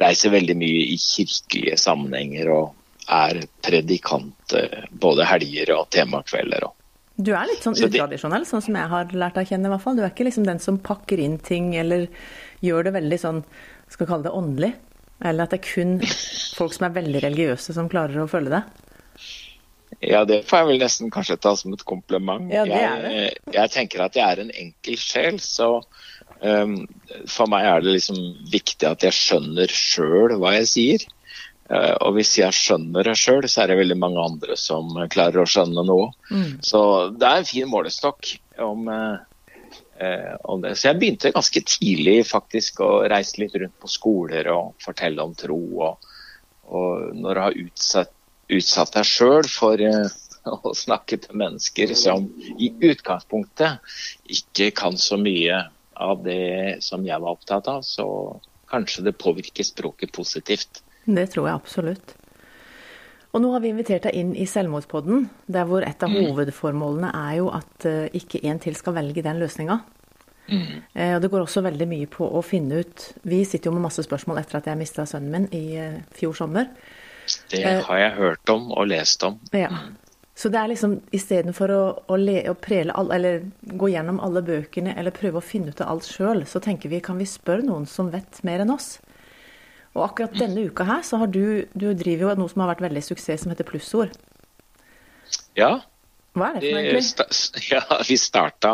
reiser 0.02 0.34
veldig 0.34 0.56
mye 0.60 0.86
i 0.94 0.98
kirkelige 1.00 1.78
sammenhenger 1.80 2.52
og 2.54 3.12
er 3.12 3.44
predikant 3.64 4.56
eh, 4.56 4.88
både 4.92 5.28
helger 5.28 5.74
og 5.76 5.90
temakvelder. 5.92 6.70
Du 7.14 7.34
er 7.36 7.46
litt 7.46 7.62
sånn 7.62 7.76
Så 7.78 7.90
utradisjonell, 7.92 8.46
sånn 8.50 8.64
som 8.66 8.78
jeg 8.80 8.90
har 8.90 9.12
lært 9.14 9.36
deg 9.38 9.46
å 9.46 9.52
kjenne 9.52 9.70
i 9.70 9.74
hvert 9.74 9.84
fall. 9.84 10.00
Du 10.00 10.02
er 10.02 10.10
ikke 10.10 10.26
liksom 10.26 10.48
den 10.48 10.62
som 10.64 10.80
pakker 10.82 11.22
inn 11.22 11.38
ting 11.38 11.74
eller 11.78 12.08
gjør 12.66 12.88
det 12.88 12.96
veldig 12.96 13.20
sånn, 13.22 13.44
skal 13.92 14.10
kalle 14.10 14.26
det 14.26 14.34
åndelig. 14.34 14.72
Eller 15.24 15.46
at 15.46 15.54
det 15.54 15.62
er 15.62 15.68
kun 15.70 15.98
folk 16.58 16.76
som 16.76 16.88
er 16.90 16.98
veldig 16.98 17.24
religiøse 17.24 17.76
som 17.76 17.90
klarer 17.92 18.24
å 18.24 18.30
følge 18.32 18.58
det. 18.58 18.64
Ja, 20.04 20.24
det 20.28 20.44
får 20.50 20.64
jeg 20.64 20.70
vel 20.72 20.82
nesten 20.84 21.12
kanskje 21.14 21.40
ta 21.40 21.54
som 21.56 21.74
et 21.76 21.86
kompliment. 21.88 22.52
Ja, 22.52 22.66
det 22.68 22.80
er 22.80 23.08
Jeg, 23.08 23.32
eh, 23.32 23.54
jeg 23.56 23.72
tenker 23.72 24.04
at 24.04 24.18
jeg 24.18 24.26
er 24.26 24.42
en 24.44 24.52
enkel 24.52 24.98
sjel, 25.00 25.40
så 25.40 25.70
um, 26.42 26.78
for 27.30 27.52
meg 27.52 27.68
er 27.70 27.84
det 27.84 27.98
liksom 27.98 28.20
viktig 28.52 28.90
at 28.90 29.06
jeg 29.06 29.16
skjønner 29.16 29.72
sjøl 29.72 30.38
hva 30.42 30.56
jeg 30.58 30.72
sier. 30.72 31.06
Uh, 31.72 31.94
og 32.04 32.18
hvis 32.18 32.34
jeg 32.42 32.56
skjønner 32.58 33.08
det 33.08 33.16
sjøl, 33.20 33.46
så 33.48 33.64
er 33.64 33.72
det 33.72 33.80
veldig 33.80 34.00
mange 34.02 34.24
andre 34.24 34.58
som 34.60 34.92
klarer 35.14 35.44
å 35.44 35.50
skjønne 35.50 35.86
noe. 35.88 36.10
Mm. 36.34 36.58
Så 36.66 36.82
det 37.16 37.30
er 37.30 37.40
en 37.40 37.50
fin 37.54 37.70
målestokk 37.72 38.34
om, 38.62 38.90
eh, 38.92 39.22
om 40.44 40.62
det. 40.64 40.74
Så 40.76 40.90
jeg 40.90 41.00
begynte 41.00 41.34
ganske 41.36 41.62
tidlig 41.68 42.18
faktisk 42.30 42.82
å 42.84 43.04
reise 43.12 43.42
litt 43.42 43.56
rundt 43.60 43.76
på 43.80 43.92
skoler 43.92 44.50
og 44.54 44.74
fortelle 44.84 45.24
om 45.24 45.36
tro. 45.38 45.60
Og, 45.86 46.10
og 46.66 47.14
når 47.18 47.38
du 47.38 47.42
har 47.44 47.60
utsatt, 47.66 48.14
utsatt 48.54 48.96
deg 48.98 49.08
sjøl 49.08 49.48
for 49.50 49.84
eh, 49.84 50.10
å 50.56 50.74
snakke 50.76 51.20
til 51.24 51.40
mennesker 51.40 51.94
som 51.98 52.28
i 52.58 52.74
utgangspunktet 52.84 53.96
ikke 54.40 54.72
kan 54.76 54.98
så 55.00 55.20
mye 55.22 55.62
av 55.94 56.24
det 56.26 56.82
som 56.84 57.06
jeg 57.06 57.22
var 57.22 57.38
opptatt 57.38 57.70
av, 57.70 57.84
så 57.86 58.08
kanskje 58.74 59.06
det 59.06 59.18
påvirker 59.22 59.66
språket 59.68 60.12
positivt. 60.16 60.82
Det 61.06 61.28
tror 61.34 61.50
jeg 61.50 61.60
absolutt. 61.62 62.16
Og 63.34 63.42
nå 63.42 63.50
har 63.56 63.64
vi 63.64 63.72
invitert 63.74 64.06
deg 64.06 64.18
inn 64.20 64.36
i 64.38 64.46
Selvmordspodden, 64.50 65.26
der 65.50 65.66
hvor 65.66 65.86
et 65.86 66.04
av 66.06 66.14
hovedformålene 66.14 67.10
er 67.18 67.40
jo 67.40 67.50
at 67.54 67.88
eh, 67.90 68.14
ikke 68.14 68.44
en 68.46 68.62
til 68.62 68.78
skal 68.78 68.94
velge 69.00 69.24
den 69.26 69.42
løsninga. 69.42 69.80
Mm. 70.52 70.84
Eh, 70.94 71.16
og 71.16 71.24
det 71.24 71.32
går 71.34 71.46
også 71.46 71.64
veldig 71.66 71.88
mye 71.90 72.10
på 72.12 72.28
å 72.28 72.42
finne 72.44 72.82
ut 72.84 73.06
Vi 73.24 73.38
sitter 73.48 73.70
jo 73.70 73.78
med 73.78 73.86
masse 73.86 74.04
spørsmål 74.04 74.42
etter 74.42 74.58
at 74.60 74.66
jeg 74.68 74.76
mista 74.76 75.06
sønnen 75.08 75.32
min 75.32 75.46
i 75.56 75.64
eh, 75.80 76.02
fjor 76.14 76.36
sommer. 76.38 76.68
Det 77.50 77.64
har 77.88 78.02
jeg 78.02 78.16
hørt 78.20 78.52
om 78.52 78.68
og 78.76 78.90
lest 78.92 79.24
om. 79.26 79.40
Ja. 79.56 79.72
Så 80.36 80.50
det 80.50 80.60
er 80.60 80.70
liksom 80.70 80.98
istedenfor 81.14 81.72
å, 81.74 81.82
å, 82.10 82.18
å 82.18 82.56
prele 82.60 82.94
all, 82.98 83.10
eller 83.16 83.48
gå 83.64 83.90
gjennom 83.94 84.20
alle 84.22 84.42
bøkene 84.46 84.94
eller 84.98 85.16
prøve 85.16 85.40
å 85.40 85.46
finne 85.46 85.74
ut 85.74 85.82
av 85.82 85.94
alt 85.94 86.10
sjøl, 86.10 86.44
så 86.50 86.62
tenker 86.62 86.92
vi 86.92 87.02
kan 87.06 87.18
vi 87.22 87.30
spørre 87.30 87.66
noen 87.66 87.86
som 87.90 88.10
vet 88.14 88.42
mer 88.46 88.66
enn 88.66 88.74
oss. 88.74 88.98
Og 89.94 90.06
akkurat 90.08 90.36
denne 90.38 90.68
uka 90.70 90.86
her 90.90 91.02
så 91.06 91.22
har 91.22 91.30
du 91.30 91.66
Du 91.74 91.92
driver 91.94 92.30
jo 92.30 92.36
noe 92.42 92.50
som 92.52 92.64
har 92.64 92.74
vært 92.74 92.86
veldig 92.90 93.04
suksess, 93.06 93.44
som 93.44 93.54
heter 93.54 93.68
Plussord. 93.68 94.14
Ja, 95.58 95.82
hva 96.34 96.48
er 96.50 96.56
det 96.58 96.70
for 96.72 96.80
egentlig? 96.82 97.64
Ja, 97.74 97.82
Vi 98.08 98.16
starta 98.18 98.74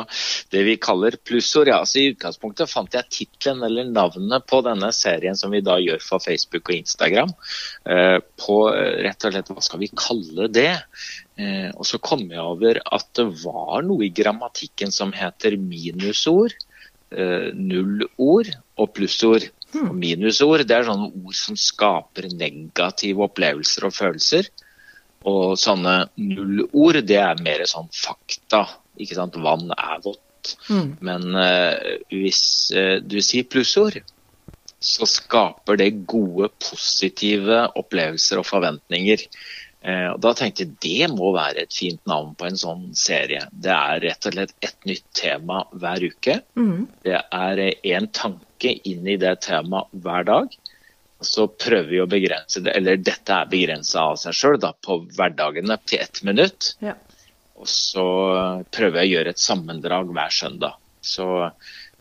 det 0.53 0.61
vi 0.67 0.75
kaller 0.81 1.17
plussord. 1.27 1.67
Ja, 1.67 1.81
altså 1.83 1.99
I 1.99 2.13
utgangspunktet 2.13 2.71
fant 2.71 2.95
jeg 2.95 3.11
tittelen 3.11 3.65
eller 3.67 3.89
navnet 3.91 4.47
på 4.49 4.61
denne 4.65 4.91
serien 4.95 5.35
som 5.39 5.51
vi 5.51 5.61
da 5.65 5.75
gjør 5.83 5.99
for 6.03 6.23
Facebook 6.23 6.71
og 6.71 6.77
Instagram. 6.77 7.33
Eh, 7.83 8.17
på 8.39 8.57
eh, 8.71 9.01
rett 9.03 9.27
og 9.27 9.35
slett 9.35 9.51
hva 9.51 9.65
skal 9.65 9.83
vi 9.83 9.91
kalle 9.91 10.47
det? 10.55 10.71
Eh, 11.39 11.67
og 11.75 11.83
så 11.87 11.99
kom 12.03 12.23
jeg 12.31 12.39
over 12.43 12.79
at 12.85 13.11
det 13.19 13.27
var 13.43 13.83
noe 13.87 14.07
i 14.07 14.13
grammatikken 14.15 14.95
som 14.95 15.13
heter 15.15 15.59
minusord, 15.59 16.55
nullord 17.09 18.51
og 18.77 18.91
plussord. 18.93 19.47
Og 19.77 19.93
minusord 19.95 20.63
det 20.65 20.75
er 20.75 20.87
sånne 20.87 21.11
ord 21.11 21.37
som 21.37 21.57
skaper 21.59 22.29
negative 22.33 23.27
opplevelser 23.27 23.87
og 23.89 23.95
følelser. 23.95 24.49
Og 25.29 25.57
sånne 25.59 25.95
nullord, 26.17 27.01
det 27.05 27.19
er 27.21 27.43
mer 27.43 27.65
sånn 27.69 27.89
fakta. 27.93 28.63
Ikke 28.99 29.17
sant? 29.17 29.37
Vann 29.39 29.69
er 29.75 29.99
vått. 30.05 30.55
Mm. 30.71 30.93
Men 31.05 31.27
uh, 31.35 31.75
hvis 32.13 32.41
uh, 32.73 32.97
du 33.03 33.19
sier 33.21 33.47
plussord, 33.49 33.99
så 34.79 35.07
skaper 35.09 35.75
det 35.79 35.89
gode, 36.07 36.47
positive 36.63 37.65
opplevelser 37.79 38.39
og 38.39 38.47
forventninger. 38.47 39.25
Uh, 39.79 40.09
og 40.11 40.17
Da 40.25 40.33
tenkte 40.35 40.65
jeg 40.65 40.75
det 40.83 41.11
må 41.13 41.31
være 41.35 41.63
et 41.63 41.75
fint 41.75 42.01
navn 42.09 42.33
på 42.39 42.49
en 42.49 42.59
sånn 42.59 42.89
serie. 42.99 43.45
Det 43.51 43.71
er 43.71 44.01
rett 44.03 44.27
og 44.27 44.35
slett 44.35 44.55
et 44.65 44.89
nytt 44.89 45.05
tema 45.15 45.61
hver 45.71 46.03
uke. 46.09 46.41
Mm. 46.59 46.89
Det 47.05 47.15
er 47.19 47.63
én 47.67 48.09
tanke 48.11 48.75
inn 48.83 49.07
i 49.07 49.19
det 49.21 49.37
temaet 49.47 49.93
hver 50.03 50.27
dag 50.27 50.59
så 51.21 51.47
prøver 51.51 51.89
vi 51.91 52.01
å 52.01 52.07
begrense 52.09 52.61
det, 52.63 52.73
eller 52.77 52.99
dette 53.03 53.35
er 53.35 53.49
begrensa 53.51 54.05
av 54.11 54.19
seg 54.21 54.35
sjøl, 54.35 54.59
på 54.85 55.01
hverdagene 55.17 55.75
til 55.85 56.03
ett 56.03 56.21
minutt. 56.23 56.73
Ja. 56.83 56.95
Og 57.59 57.67
så 57.67 58.05
prøver 58.71 59.01
jeg 59.01 59.09
å 59.09 59.13
gjøre 59.17 59.33
et 59.35 59.43
sammendrag 59.43 60.13
hver 60.15 60.31
søndag. 60.31 60.77
Så 61.03 61.27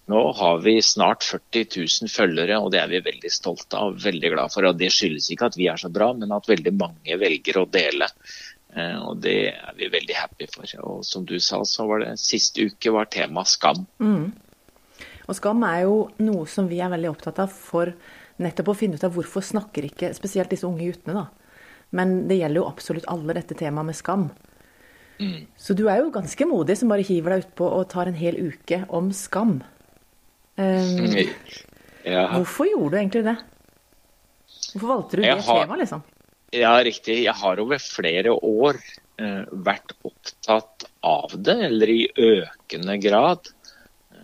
nå 0.09 0.21
har 0.39 0.61
vi 0.65 0.79
snart 0.83 1.25
40 1.25 1.67
000 1.77 2.11
følgere, 2.13 2.59
og 2.59 2.71
det 2.73 2.81
er 2.81 2.89
vi 2.89 3.01
veldig 3.05 3.31
stolte 3.33 3.77
av 3.77 3.99
veldig 4.01 4.31
glad 4.33 4.53
for. 4.55 4.65
Og 4.65 4.79
det 4.81 4.89
skyldes 4.95 5.29
ikke 5.35 5.51
at 5.51 5.59
vi 5.59 5.69
er 5.69 5.81
så 5.81 5.91
bra, 5.93 6.15
men 6.17 6.33
at 6.33 6.49
veldig 6.49 6.73
mange 6.79 7.19
velger 7.21 7.61
å 7.61 7.67
dele. 7.69 8.09
Eh, 8.73 8.97
og 9.05 9.21
det 9.25 9.39
er 9.53 9.77
vi 9.77 9.91
veldig 9.93 10.17
happy 10.17 10.49
for. 10.53 10.73
Og 10.81 11.05
som 11.05 11.27
du 11.29 11.37
sa, 11.43 11.61
så 11.69 11.89
var 11.91 12.05
det 12.05 12.15
siste 12.23 12.71
uke 12.71 12.95
var 12.95 13.11
tema 13.13 13.45
skam. 13.49 13.85
Mm. 14.01 14.31
Og 15.29 15.37
skam 15.37 15.65
er 15.69 15.85
jo 15.85 16.03
noe 16.25 16.49
som 16.49 16.73
vi 16.73 16.81
er 16.81 16.93
veldig 16.93 17.13
opptatt 17.13 17.45
av 17.45 17.53
for 17.53 17.93
nettopp 18.41 18.73
å 18.73 18.79
finne 18.79 18.97
ut 18.97 19.05
av 19.05 19.13
hvorfor 19.13 19.45
snakker 19.45 19.91
ikke 19.91 20.15
spesielt 20.17 20.53
disse 20.53 20.67
unge 20.69 20.87
guttene, 20.89 21.25
da. 21.25 21.65
Men 21.97 22.23
det 22.29 22.37
gjelder 22.41 22.63
jo 22.63 22.69
absolutt 22.69 23.09
alle 23.09 23.37
dette 23.37 23.57
temaet 23.57 23.89
med 23.89 23.97
skam. 23.97 24.29
Mm. 25.19 25.49
Så 25.59 25.75
du 25.75 25.89
er 25.91 26.01
jo 26.01 26.13
ganske 26.15 26.47
modig 26.47 26.77
som 26.79 26.93
bare 26.93 27.05
hiver 27.05 27.35
deg 27.35 27.49
utpå 27.49 27.69
og 27.77 27.89
tar 27.93 28.09
en 28.09 28.17
hel 28.17 28.39
uke 28.39 28.85
om 28.95 29.11
skam. 29.17 29.59
Um, 30.59 31.15
ja. 32.05 32.27
Hvorfor 32.35 32.69
gjorde 32.69 32.93
du 32.95 33.01
egentlig 33.01 33.25
det? 33.29 33.37
Hvorfor 34.75 34.89
valgte 34.91 35.17
du 35.17 35.23
det 35.23 35.35
har, 35.37 35.63
temaet, 35.63 35.85
liksom? 35.85 36.05
Ja, 36.57 36.75
riktig. 36.85 37.21
Jeg 37.25 37.37
har 37.39 37.63
over 37.63 37.81
flere 37.83 38.35
år 38.35 38.81
uh, 39.23 39.45
vært 39.53 39.95
opptatt 40.03 40.89
av 41.07 41.35
det, 41.37 41.59
eller 41.71 41.95
i 41.95 42.03
økende 42.29 42.99
grad. 43.03 43.51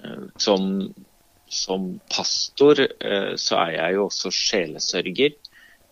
Uh, 0.05 0.29
som 0.43 0.88
som 1.55 2.00
pastor 2.11 2.81
eh, 2.83 3.35
så 3.37 3.59
er 3.62 3.76
jeg 3.76 3.97
jo 3.97 4.07
også 4.09 4.33
sjelesørger. 4.35 5.37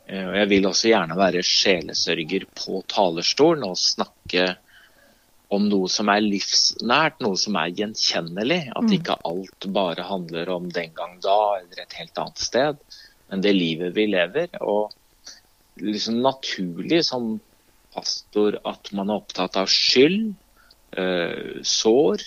Eh, 0.08 0.24
og 0.26 0.36
jeg 0.40 0.50
vil 0.50 0.68
også 0.68 0.90
gjerne 0.90 1.18
være 1.18 1.44
sjelesørger 1.46 2.48
på 2.58 2.82
talerstolen 2.90 3.66
og 3.68 3.78
snakke 3.80 4.56
om 5.52 5.68
noe 5.68 5.88
som 5.92 6.08
er 6.12 6.24
livsnært, 6.24 7.20
noe 7.24 7.36
som 7.40 7.56
er 7.60 7.74
gjenkjennelig. 7.76 8.60
At 8.72 8.88
mm. 8.88 8.92
ikke 8.96 9.18
alt 9.28 9.68
bare 9.74 10.08
handler 10.08 10.50
om 10.54 10.68
den 10.72 10.94
gang 10.96 11.18
da 11.24 11.38
eller 11.60 11.84
et 11.84 11.96
helt 12.00 12.18
annet 12.22 12.42
sted, 12.42 12.82
men 13.30 13.44
det 13.44 13.54
livet 13.56 13.96
vi 13.96 14.08
lever. 14.12 14.52
Og 14.64 14.92
liksom 15.82 16.22
naturlig 16.24 17.02
som 17.08 17.34
pastor 17.92 18.56
at 18.68 18.92
man 18.96 19.12
er 19.12 19.20
opptatt 19.20 19.58
av 19.60 19.68
skyld, 19.68 20.32
øh, 20.96 21.60
sår, 21.64 22.24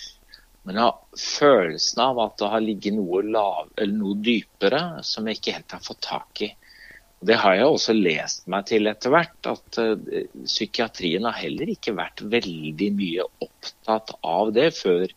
men 0.66 0.78
jeg 0.78 0.82
har 0.82 1.22
følelsen 1.22 2.02
av 2.02 2.20
at 2.24 2.38
det 2.40 2.50
har 2.50 2.62
ligget 2.62 2.96
noe, 2.96 3.22
lav, 3.22 3.68
noe 3.90 4.16
dypere 4.18 5.02
som 5.06 5.26
jeg 5.26 5.38
ikke 5.38 5.58
helt 5.60 5.76
har 5.76 5.82
fått 5.84 6.02
tak 6.06 6.42
i. 6.42 6.50
Det 7.26 7.38
har 7.42 7.56
jeg 7.58 7.68
også 7.68 7.94
lest 7.96 8.44
meg 8.52 8.66
til 8.68 8.90
etter 8.90 9.12
hvert, 9.14 9.36
at 9.50 9.78
uh, 9.82 9.94
psykiatrien 10.44 11.26
har 11.28 11.38
heller 11.40 11.72
ikke 11.72 11.96
vært 11.96 12.22
veldig 12.22 12.90
mye 12.98 13.26
opptatt 13.46 14.14
av 14.22 14.52
det 14.56 14.70
før 14.76 15.10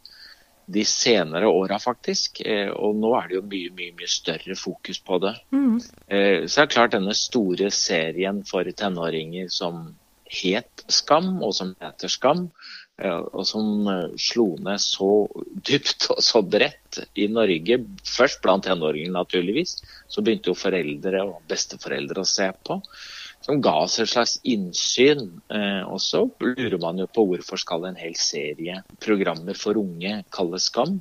de 0.70 0.84
senere 0.86 1.50
åra, 1.50 1.80
faktisk. 1.82 2.42
Uh, 2.46 2.74
og 2.78 2.98
nå 3.02 3.14
er 3.20 3.30
det 3.30 3.40
jo 3.40 3.46
mye, 3.54 3.72
mye, 3.78 3.96
mye 4.02 4.12
større 4.12 4.58
fokus 4.58 5.02
på 5.06 5.22
det. 5.26 5.36
Mm. 5.54 5.80
Så 5.80 5.90
så 6.50 6.62
er 6.62 6.68
det 6.68 6.74
klart 6.74 6.96
denne 6.98 7.16
store 7.18 7.70
serien 7.74 8.44
for 8.48 8.68
tenåringer 8.82 9.50
som 9.54 9.90
het 10.30 10.86
Skam, 10.90 11.40
og 11.44 11.54
som 11.58 11.74
heter 11.82 12.12
Skam, 12.12 12.48
og 13.08 13.46
som 13.48 13.88
eh, 13.88 14.16
slo 14.20 14.54
ned 14.60 14.82
så 14.84 15.10
dypt 15.68 16.10
og 16.14 16.22
så 16.24 16.42
bredt 16.44 17.02
i 17.20 17.30
Norge. 17.32 17.80
Først 18.08 18.42
blant 18.44 18.68
tenåringene, 18.68 19.16
naturligvis. 19.16 19.78
Så 20.12 20.24
begynte 20.26 20.52
jo 20.52 20.58
foreldre 20.58 21.24
og 21.28 21.40
besteforeldre 21.50 22.24
å 22.24 22.28
se 22.28 22.50
på. 22.66 22.80
Som 23.46 23.62
ga 23.64 23.78
oss 23.86 24.00
et 24.04 24.12
slags 24.12 24.38
innsyn. 24.44 25.42
Eh, 25.48 25.84
og 25.88 26.02
så 26.04 26.26
lurer 26.44 26.80
man 26.82 27.00
jo 27.00 27.08
på 27.08 27.28
hvorfor 27.30 27.62
skal 27.62 27.88
en 27.88 28.00
hel 28.00 28.18
serie 28.20 28.82
programmer 29.04 29.56
for 29.58 29.80
unge 29.80 30.20
kalles 30.36 30.68
Skam. 30.70 31.00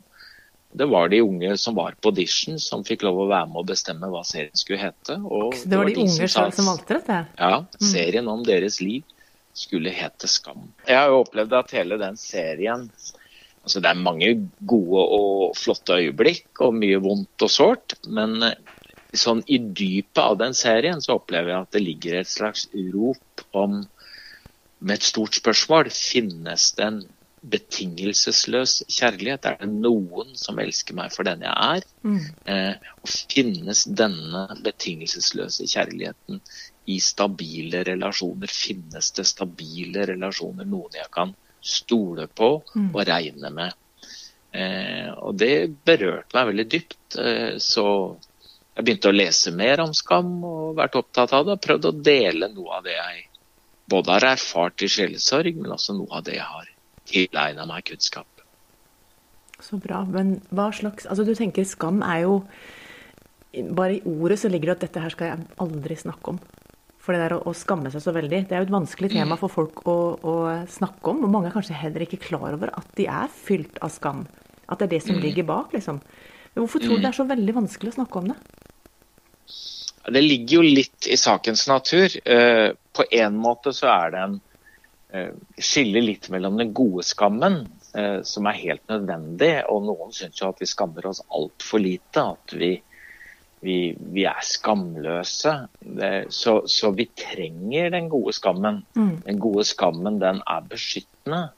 Det 0.78 0.84
var 0.84 1.08
de 1.08 1.22
unge 1.24 1.54
som 1.56 1.74
var 1.78 1.94
på 1.96 2.12
audition 2.12 2.58
som 2.60 2.82
fikk 2.84 3.06
lov 3.06 3.22
å 3.22 3.30
være 3.30 3.48
med 3.48 3.62
og 3.62 3.70
bestemme 3.70 4.10
hva 4.12 4.20
serien 4.28 4.54
skulle 4.54 4.82
hete. 4.82 5.16
Og 5.24 5.56
det, 5.56 5.62
var 5.64 5.70
det 5.70 5.78
var 5.80 5.88
de, 5.90 6.02
unge 6.04 6.28
sjøl 6.28 6.52
som 6.54 6.68
valgte 6.68 6.98
dette? 7.00 7.22
Ja. 7.40 7.54
Serien 7.80 8.28
om 8.28 8.44
deres 8.46 8.82
liv 8.84 9.06
skulle 9.58 9.92
hete 9.94 10.30
Skam. 10.30 10.70
Jeg 10.86 10.98
har 10.98 11.12
jo 11.12 11.22
opplevd 11.24 11.56
at 11.58 11.74
hele 11.78 11.98
den 12.00 12.18
serien 12.20 12.88
altså 13.68 13.82
Det 13.84 13.90
er 13.90 14.00
mange 14.00 14.28
gode 14.64 15.00
og 15.18 15.56
flotte 15.58 15.98
øyeblikk 16.00 16.62
og 16.64 16.76
mye 16.78 17.00
vondt 17.04 17.44
og 17.44 17.50
sårt, 17.52 17.98
men 18.08 18.38
eh, 18.46 18.54
sånn 19.12 19.42
i 19.44 19.58
dypet 19.60 20.22
av 20.22 20.38
den 20.40 20.56
serien 20.56 21.02
så 21.04 21.18
opplever 21.18 21.52
jeg 21.52 21.66
at 21.66 21.76
det 21.76 21.82
ligger 21.84 22.16
et 22.16 22.30
slags 22.30 22.64
rop 22.94 23.44
om 23.52 23.82
med 24.78 24.94
et 24.94 25.04
stort 25.04 25.36
spørsmål 25.36 25.90
finnes 25.92 26.70
det 26.78 26.86
en 26.86 27.00
betingelsesløs 27.48 28.82
kjærlighet? 28.90 29.46
Er 29.46 29.60
det 29.60 29.68
noen 29.70 30.34
som 30.38 30.58
elsker 30.62 30.96
meg 30.98 31.12
for 31.14 31.28
den 31.28 31.44
jeg 31.46 31.54
er? 31.54 31.86
Mm. 32.06 32.24
Eh, 32.50 32.90
og 33.02 33.12
finnes 33.30 33.84
denne 34.00 34.46
betingelsesløse 34.64 35.68
kjærligheten 35.70 36.42
i 36.88 36.98
stabile 37.04 37.82
relasjoner? 37.86 38.50
Finnes 38.52 39.12
det 39.16 39.26
stabile 39.28 40.06
relasjoner, 40.08 40.68
noen 40.68 40.96
jeg 40.96 41.10
kan 41.14 41.34
stole 41.60 42.28
på 42.30 42.54
mm. 42.74 42.88
og 42.94 43.04
regne 43.08 43.52
med? 43.52 43.76
Eh, 44.56 45.10
og 45.12 45.36
det 45.40 45.68
berørte 45.84 46.36
meg 46.36 46.50
veldig 46.52 46.66
dypt. 46.72 47.18
Eh, 47.20 47.58
så 47.60 47.84
jeg 48.78 48.86
begynte 48.86 49.10
å 49.10 49.16
lese 49.16 49.52
mer 49.52 49.82
om 49.84 49.92
skam 49.96 50.38
og 50.46 50.78
vært 50.78 50.96
opptatt 51.00 51.34
av 51.36 51.46
det. 51.46 51.58
Og 51.58 51.64
prøvd 51.66 51.90
å 51.90 51.96
dele 51.98 52.50
noe 52.54 52.78
av 52.78 52.86
det 52.86 52.96
jeg 52.96 53.24
både 53.88 54.16
har 54.16 54.32
erfart 54.34 54.84
i 54.84 54.90
sjelesorg, 54.92 55.56
men 55.56 55.72
også 55.74 55.96
noe 55.96 56.20
av 56.20 56.26
det 56.26 56.36
jeg 56.36 56.48
har 56.48 56.68
tilegna 57.08 57.64
meg 57.68 57.86
kunnskap. 57.88 58.28
Så 59.64 59.80
bra. 59.82 60.04
Men 60.06 60.36
hva 60.54 60.68
slags 60.70 61.08
Altså, 61.08 61.24
du 61.26 61.34
tenker 61.34 61.66
skam 61.66 62.02
er 62.06 62.22
jo 62.28 62.42
Bare 63.74 63.96
i 63.96 64.02
ordet 64.06 64.36
så 64.38 64.50
ligger 64.52 64.70
det 64.70 64.76
at 64.76 64.82
dette 64.86 65.02
her 65.02 65.10
skal 65.10 65.30
jeg 65.32 65.46
aldri 65.64 65.96
snakke 65.98 66.34
om. 66.34 66.38
For 67.08 67.16
det 67.16 67.22
der 67.22 67.38
å, 67.38 67.40
å, 67.48 67.54
skamme 67.56 67.88
seg 67.88 68.02
så 68.04 68.12
veldig, 68.12 68.42
det 68.50 68.52
er 68.52 68.60
jo 68.60 68.66
et 68.66 68.74
vanskelig 68.74 69.08
tema 69.14 69.32
mm. 69.32 69.38
for 69.40 69.48
folk 69.48 69.78
å, 69.88 69.96
å, 70.20 70.32
snakke 70.68 71.08
om. 71.08 71.22
Og 71.24 71.30
mange 71.32 71.48
er 71.48 71.54
kanskje 71.54 71.78
heller 71.80 72.04
ikke 72.04 72.18
klar 72.20 72.52
over 72.52 72.68
at 72.76 72.90
de 73.00 73.06
er 73.08 73.30
fylt 73.32 73.80
av 73.80 73.94
skam. 73.94 74.26
At 74.68 74.82
det 74.82 74.90
er 74.90 74.92
det 74.98 75.04
som 75.06 75.16
mm. 75.16 75.22
ligger 75.22 75.46
bak, 75.48 75.72
liksom. 75.72 76.02
Men 76.52 76.60
hvorfor 76.60 76.84
tror 76.84 76.98
du 76.98 77.06
det 77.06 77.08
er 77.08 77.16
så 77.16 77.24
veldig 77.30 77.54
vanskelig 77.62 77.94
å 77.94 77.96
snakke 78.02 78.20
om 78.20 78.28
det? 78.28 78.36
Det 80.12 80.20
ligger 80.20 80.58
jo 80.58 80.66
litt 80.66 81.08
i 81.08 81.16
sakens 81.16 81.64
natur. 81.70 82.12
På 82.92 83.08
en 83.22 83.40
måte 83.40 83.72
så 83.76 83.88
er 83.94 84.12
det 84.12 84.22
en 84.26 84.36
eh, 85.16 85.32
skille 85.56 86.04
litt 86.04 86.28
mellom 86.34 86.60
den 86.60 86.74
gode 86.76 87.06
skammen, 87.08 87.62
eh, 87.96 88.20
som 88.20 88.52
er 88.52 88.60
helt 88.60 88.84
nødvendig. 88.92 89.54
Og 89.72 89.84
noen 89.88 90.12
syns 90.12 90.40
jo 90.42 90.52
at 90.52 90.60
vi 90.60 90.68
skammer 90.68 91.08
oss 91.08 91.24
altfor 91.32 91.80
lite. 91.80 92.24
At 92.36 92.52
vi, 92.52 92.74
vi, 93.64 93.94
vi 93.98 94.24
er 94.28 94.40
skamløse. 94.44 95.54
Så, 96.34 96.54
så, 96.70 96.90
vi 96.96 97.08
trenger 97.18 97.90
den 97.94 98.10
gode 98.12 98.34
skammen. 98.36 98.82
Mm. 98.98 99.14
Den 99.26 99.40
gode 99.42 99.66
skammen, 99.68 100.20
den 100.22 100.42
er 100.46 100.68
beskyttende. 100.70 101.48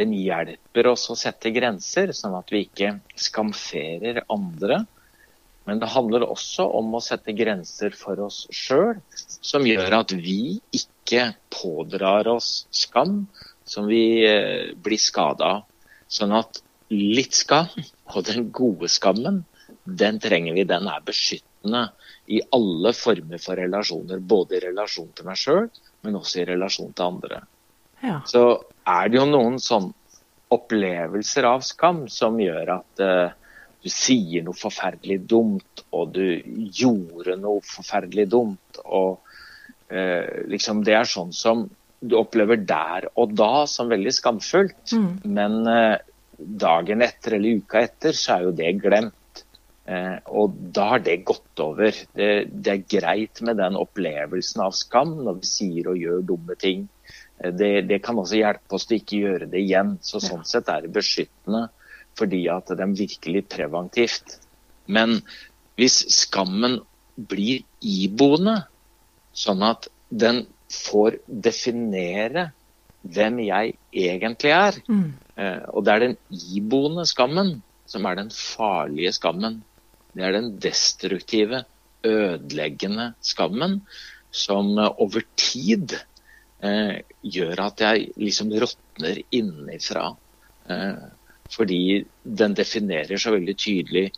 Den 0.00 0.14
hjelper 0.16 0.92
oss 0.94 1.10
å 1.12 1.18
sette 1.18 1.52
grenser, 1.52 2.14
sånn 2.16 2.38
at 2.38 2.52
vi 2.52 2.64
ikke 2.68 2.94
skamferer 3.20 4.22
andre. 4.32 4.84
Men 5.68 5.82
det 5.82 5.90
handler 5.92 6.24
også 6.24 6.64
om 6.78 6.94
å 6.96 7.02
sette 7.04 7.34
grenser 7.36 7.92
for 7.98 8.22
oss 8.24 8.46
sjøl, 8.54 8.96
som 9.12 9.66
gjør 9.68 10.00
at 10.00 10.14
vi 10.16 10.56
ikke 10.74 11.34
pådrar 11.52 12.30
oss 12.32 12.64
skam 12.74 13.26
som 13.70 13.86
vi 13.90 14.24
eh, 14.26 14.72
blir 14.74 14.98
skada 14.98 15.56
av. 15.58 15.66
Sånn 16.10 16.32
at 16.34 16.62
litt 16.90 17.36
skam, 17.38 17.70
og 18.10 18.24
den 18.26 18.48
gode 18.54 18.88
skammen, 18.90 19.44
den 19.98 20.20
trenger 20.22 20.56
vi. 20.56 20.64
Den 20.68 20.88
er 20.90 21.04
beskyttende 21.06 21.86
i 22.30 22.40
alle 22.54 22.92
former 22.96 23.42
for 23.42 23.58
relasjoner. 23.60 24.20
Både 24.20 24.58
i 24.58 24.64
relasjon 24.68 25.10
til 25.16 25.28
meg 25.28 25.40
sjøl, 25.40 25.70
men 26.04 26.18
også 26.20 26.42
i 26.42 26.48
relasjon 26.52 26.92
til 26.94 27.06
andre. 27.06 27.40
Ja. 28.04 28.20
Så 28.28 28.44
er 28.88 29.10
det 29.10 29.20
jo 29.20 29.26
noen 29.28 29.58
sånn 29.62 29.90
opplevelser 30.50 31.46
av 31.46 31.62
skam 31.66 32.06
som 32.10 32.38
gjør 32.42 32.74
at 32.80 33.02
uh, 33.04 33.34
du 33.80 33.88
sier 33.92 34.44
noe 34.44 34.56
forferdelig 34.58 35.20
dumt, 35.30 35.84
og 35.94 36.14
du 36.16 36.40
gjorde 36.74 37.36
noe 37.40 37.62
forferdelig 37.64 38.26
dumt. 38.32 38.80
og 38.84 39.20
uh, 39.92 40.46
liksom 40.50 40.84
Det 40.86 40.96
er 40.96 41.08
sånn 41.08 41.34
som 41.36 41.68
du 42.00 42.16
opplever 42.16 42.56
der 42.64 43.10
og 43.20 43.34
da 43.36 43.66
som 43.68 43.90
veldig 43.92 44.12
skamfullt. 44.16 44.94
Mm. 44.96 45.12
Men 45.36 45.60
uh, 45.68 45.96
dagen 46.40 47.04
etter 47.04 47.36
eller 47.36 47.60
uka 47.60 47.84
etter 47.84 48.16
så 48.16 48.36
er 48.36 48.48
jo 48.48 48.54
det 48.56 48.72
glemt. 48.82 49.14
Eh, 49.90 50.18
og 50.30 50.54
da 50.74 50.86
har 50.92 51.02
det 51.02 51.24
gått 51.26 51.62
over. 51.62 51.96
Det, 52.14 52.30
det, 52.50 52.74
er 52.74 52.86
greit 52.98 53.40
med 53.46 53.58
den 53.58 53.78
opplevelsen 53.80 54.62
av 54.62 54.76
skam 54.76 55.16
når 55.24 55.40
vi 55.40 55.50
sier 55.50 55.90
og 55.90 55.98
gjør 55.98 56.26
dumme 56.28 56.56
ting. 56.60 56.84
Eh, 57.40 57.50
det, 57.50 57.72
det, 57.90 57.98
kan 58.04 58.20
også 58.20 58.38
hjelpe 58.38 58.78
oss 58.78 58.86
til 58.86 59.00
ikke 59.00 59.22
gjøre 59.24 59.50
det 59.50 59.64
igjen. 59.64 59.96
Så 60.06 60.22
sånn 60.22 60.46
sett 60.48 60.70
er 60.70 60.86
det 60.86 60.94
beskyttende 60.94 61.68
fordi 62.18 62.42
at 62.52 62.68
det 62.68 62.84
er 62.84 62.94
virkelig 62.98 63.44
preventivt. 63.48 64.36
Men 64.90 65.20
hvis 65.78 66.02
skammen 66.12 66.80
blir 67.30 67.62
iboende, 67.80 68.56
sånn 69.32 69.62
at 69.64 69.88
den 70.10 70.42
får 70.70 71.20
definere 71.26 72.50
hvem 73.00 73.40
jeg 73.46 73.74
egentlig 73.96 74.52
er. 74.52 74.78
Mm. 74.90 75.10
Eh, 75.40 75.62
og 75.72 75.86
det 75.86 75.94
er 75.94 76.04
den 76.04 76.16
iboende 76.30 77.06
skammen 77.08 77.56
som 77.90 78.06
er 78.06 78.18
den 78.20 78.30
farlige 78.34 79.14
skammen. 79.16 79.60
Det 80.14 80.24
er 80.26 80.34
den 80.34 80.54
destruktive, 80.62 81.64
ødeleggende 82.04 83.12
skammen 83.20 83.80
som 84.30 84.78
eh, 84.78 84.90
over 85.02 85.24
tid 85.36 85.94
eh, 86.62 87.00
gjør 87.20 87.64
at 87.66 87.84
jeg 87.84 88.10
liksom 88.16 88.52
råtner 88.62 89.22
innenfra. 89.36 90.10
Eh, 90.70 91.06
fordi 91.50 91.80
den 92.22 92.54
definerer 92.54 93.18
så 93.18 93.32
veldig 93.34 93.56
tydelig 93.58 94.10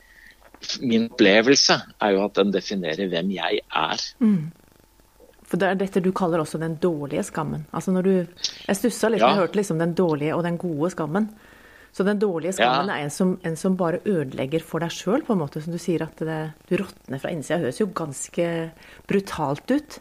Min 0.85 1.09
opplevelse 1.11 1.75
er 1.99 2.11
jo 2.15 2.21
at 2.23 2.37
den 2.37 2.53
definerer 2.55 3.09
hvem 3.11 3.33
jeg 3.35 3.63
er. 3.67 4.03
Mm. 4.23 4.53
For 5.43 5.59
det 5.59 5.67
er 5.69 5.81
dette 5.81 6.03
du 6.05 6.13
kaller 6.15 6.39
også 6.39 6.61
den 6.63 6.77
dårlige 6.79 7.25
skammen. 7.27 7.65
Altså 7.75 7.91
når 7.91 8.03
du, 8.07 8.13
Jeg 8.69 8.77
stussa 8.79 9.11
litt 9.11 9.25
ja. 9.25 9.33
jeg 9.33 9.41
hørte 9.41 9.59
liksom 9.59 9.81
den 9.83 9.97
dårlige 9.99 10.37
og 10.37 10.45
den 10.47 10.61
gode 10.63 10.93
skammen. 10.95 11.27
Så 11.93 12.07
den 12.09 12.21
dårlige 12.23 12.55
skammen 12.57 12.89
ja. 12.89 12.97
er 12.97 13.07
en 13.07 13.13
som, 13.13 13.35
en 13.45 13.57
som, 13.61 13.77
bare 13.77 14.01
ødelegger 14.09 14.65
for 14.65 14.81
deg 14.81 14.95
sjøl, 14.95 15.21
på 15.27 15.35
en 15.35 15.43
måte. 15.43 15.61
Som 15.61 15.75
du 15.77 15.81
sier 15.83 16.07
at 16.07 16.23
det, 16.25 16.39
du 16.71 16.79
råtner 16.81 17.21
fra 17.21 17.33
innsida. 17.35 17.61
Høres 17.61 17.83
jo 17.83 17.91
ganske 17.93 18.47
brutalt 19.11 19.75
ut. 19.75 19.99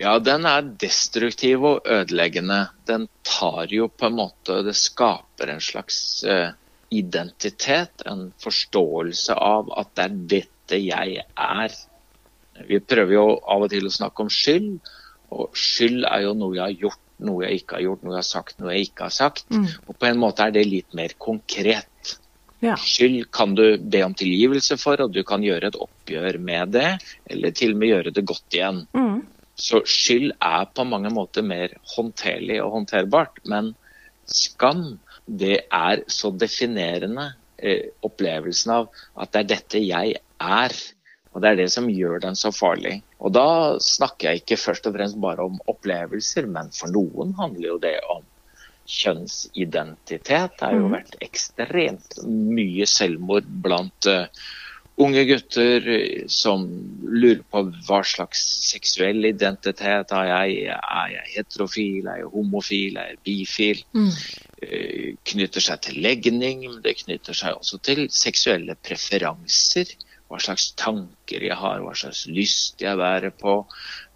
Ja, 0.00 0.16
den 0.18 0.46
er 0.48 0.64
destruktiv 0.80 1.66
og 1.68 1.88
ødeleggende. 1.90 2.64
Den 2.88 3.06
tar 3.26 3.70
jo 3.70 3.90
på 3.92 4.08
en 4.08 4.16
måte 4.18 4.62
Det 4.66 4.74
skaper 4.78 5.52
en 5.52 5.62
slags 5.62 5.98
uh, 6.26 6.50
identitet, 6.94 8.02
en 8.06 8.30
forståelse 8.42 9.36
av 9.36 9.70
at 9.78 9.92
det 9.94 10.04
er 10.04 10.18
dette 10.34 10.80
jeg 10.80 11.22
er. 11.22 11.78
Vi 12.68 12.80
prøver 12.80 13.16
jo 13.16 13.26
av 13.50 13.66
og 13.66 13.72
til 13.72 13.86
å 13.88 13.92
snakke 13.92 14.24
om 14.24 14.30
skyld, 14.32 14.76
og 15.34 15.56
skyld 15.58 16.06
er 16.08 16.26
jo 16.28 16.34
noe 16.38 16.56
jeg 16.56 16.64
har 16.64 16.84
gjort, 16.86 17.00
noe 17.24 17.46
jeg 17.46 17.62
ikke 17.62 17.78
har 17.78 17.84
gjort, 17.86 18.04
noe 18.04 18.16
jeg 18.16 18.22
har 18.22 18.30
sagt, 18.30 18.58
noe 18.60 18.74
jeg 18.74 18.88
ikke 18.88 19.08
har 19.08 19.14
sagt. 19.14 19.44
Mm. 19.54 19.68
Og 19.86 19.98
på 19.98 20.08
en 20.08 20.20
måte 20.20 20.46
er 20.46 20.54
det 20.54 20.64
litt 20.68 20.96
mer 20.96 21.14
konkret. 21.22 22.16
Ja. 22.64 22.76
Skyld 22.80 23.28
kan 23.34 23.54
du 23.58 23.76
be 23.78 24.00
om 24.06 24.14
tilgivelse 24.16 24.78
for, 24.80 25.00
og 25.04 25.12
du 25.12 25.20
kan 25.26 25.44
gjøre 25.44 25.68
et 25.70 25.78
oppgjør 25.78 26.38
med 26.40 26.74
det, 26.78 26.90
eller 27.30 27.54
til 27.56 27.74
og 27.74 27.80
med 27.82 27.92
gjøre 27.92 28.14
det 28.16 28.26
godt 28.28 28.56
igjen. 28.56 28.84
Mm. 28.96 29.22
Så 29.54 29.84
skyld 29.86 30.32
er 30.42 30.66
på 30.74 30.86
mange 30.88 31.12
måter 31.14 31.44
mer 31.46 31.76
håndterlig 31.94 32.58
og 32.64 32.72
håndterbart. 32.78 33.38
Men 33.50 33.74
skam, 34.26 34.96
det 35.26 35.66
er 35.70 36.02
så 36.10 36.32
definerende 36.34 37.30
eh, 37.58 37.92
opplevelsen 38.04 38.74
av 38.74 38.90
at 39.20 39.34
det 39.34 39.42
er 39.42 39.50
dette 39.54 39.84
jeg 39.84 40.18
er. 40.40 40.76
Og 41.34 41.42
Det 41.42 41.50
er 41.50 41.56
det 41.58 41.70
som 41.74 41.90
gjør 41.90 42.20
den 42.22 42.36
så 42.38 42.52
farlig. 42.54 43.00
Og 43.24 43.32
Da 43.32 43.80
snakker 43.80 44.30
jeg 44.30 44.42
ikke 44.42 44.60
først 44.60 44.86
og 44.88 44.98
fremst 44.98 45.20
bare 45.20 45.46
om 45.48 45.56
opplevelser, 45.70 46.48
men 46.50 46.68
for 46.76 46.92
noen 46.92 47.32
handler 47.38 47.70
jo 47.70 47.78
det 47.80 47.96
om 48.12 48.20
kjønnsidentitet. 48.84 50.58
Det 50.58 50.66
har 50.66 50.76
jo 50.76 50.90
mhm. 50.90 50.98
vært 50.98 51.16
ekstremt 51.24 52.20
mye 52.28 52.84
selvmord 52.88 53.48
blant 53.64 54.10
uh, 54.12 54.28
unge 55.00 55.24
gutter 55.26 55.88
som 56.30 56.66
lurer 57.00 57.40
på 57.50 57.64
hva 57.88 58.02
slags 58.06 58.44
seksuell 58.68 59.24
identitet 59.24 60.12
har 60.12 60.28
jeg. 60.28 60.68
Er 60.76 61.14
jeg 61.16 61.32
heterofil, 61.38 62.04
er 62.04 62.20
jeg 62.20 62.32
homofil, 62.36 63.00
er 63.00 63.14
jeg 63.14 63.22
bifil? 63.24 63.84
Mm. 63.96 64.10
Uh, 64.60 65.10
knytter 65.32 65.64
seg 65.64 65.80
til 65.88 66.02
legning, 66.04 66.66
men 66.68 66.82
det 66.84 66.98
knytter 67.00 67.40
seg 67.40 67.56
også 67.56 67.80
til 67.88 68.04
seksuelle 68.12 68.76
preferanser 68.84 69.96
hva 70.28 70.40
slags 70.40 70.70
tanker 70.80 71.44
jeg 71.44 71.56
har, 71.60 71.82
hva 71.84 71.92
slags 71.98 72.24
lyst 72.30 72.82
jeg 72.82 72.98
bærer 72.98 73.34
på. 73.36 73.58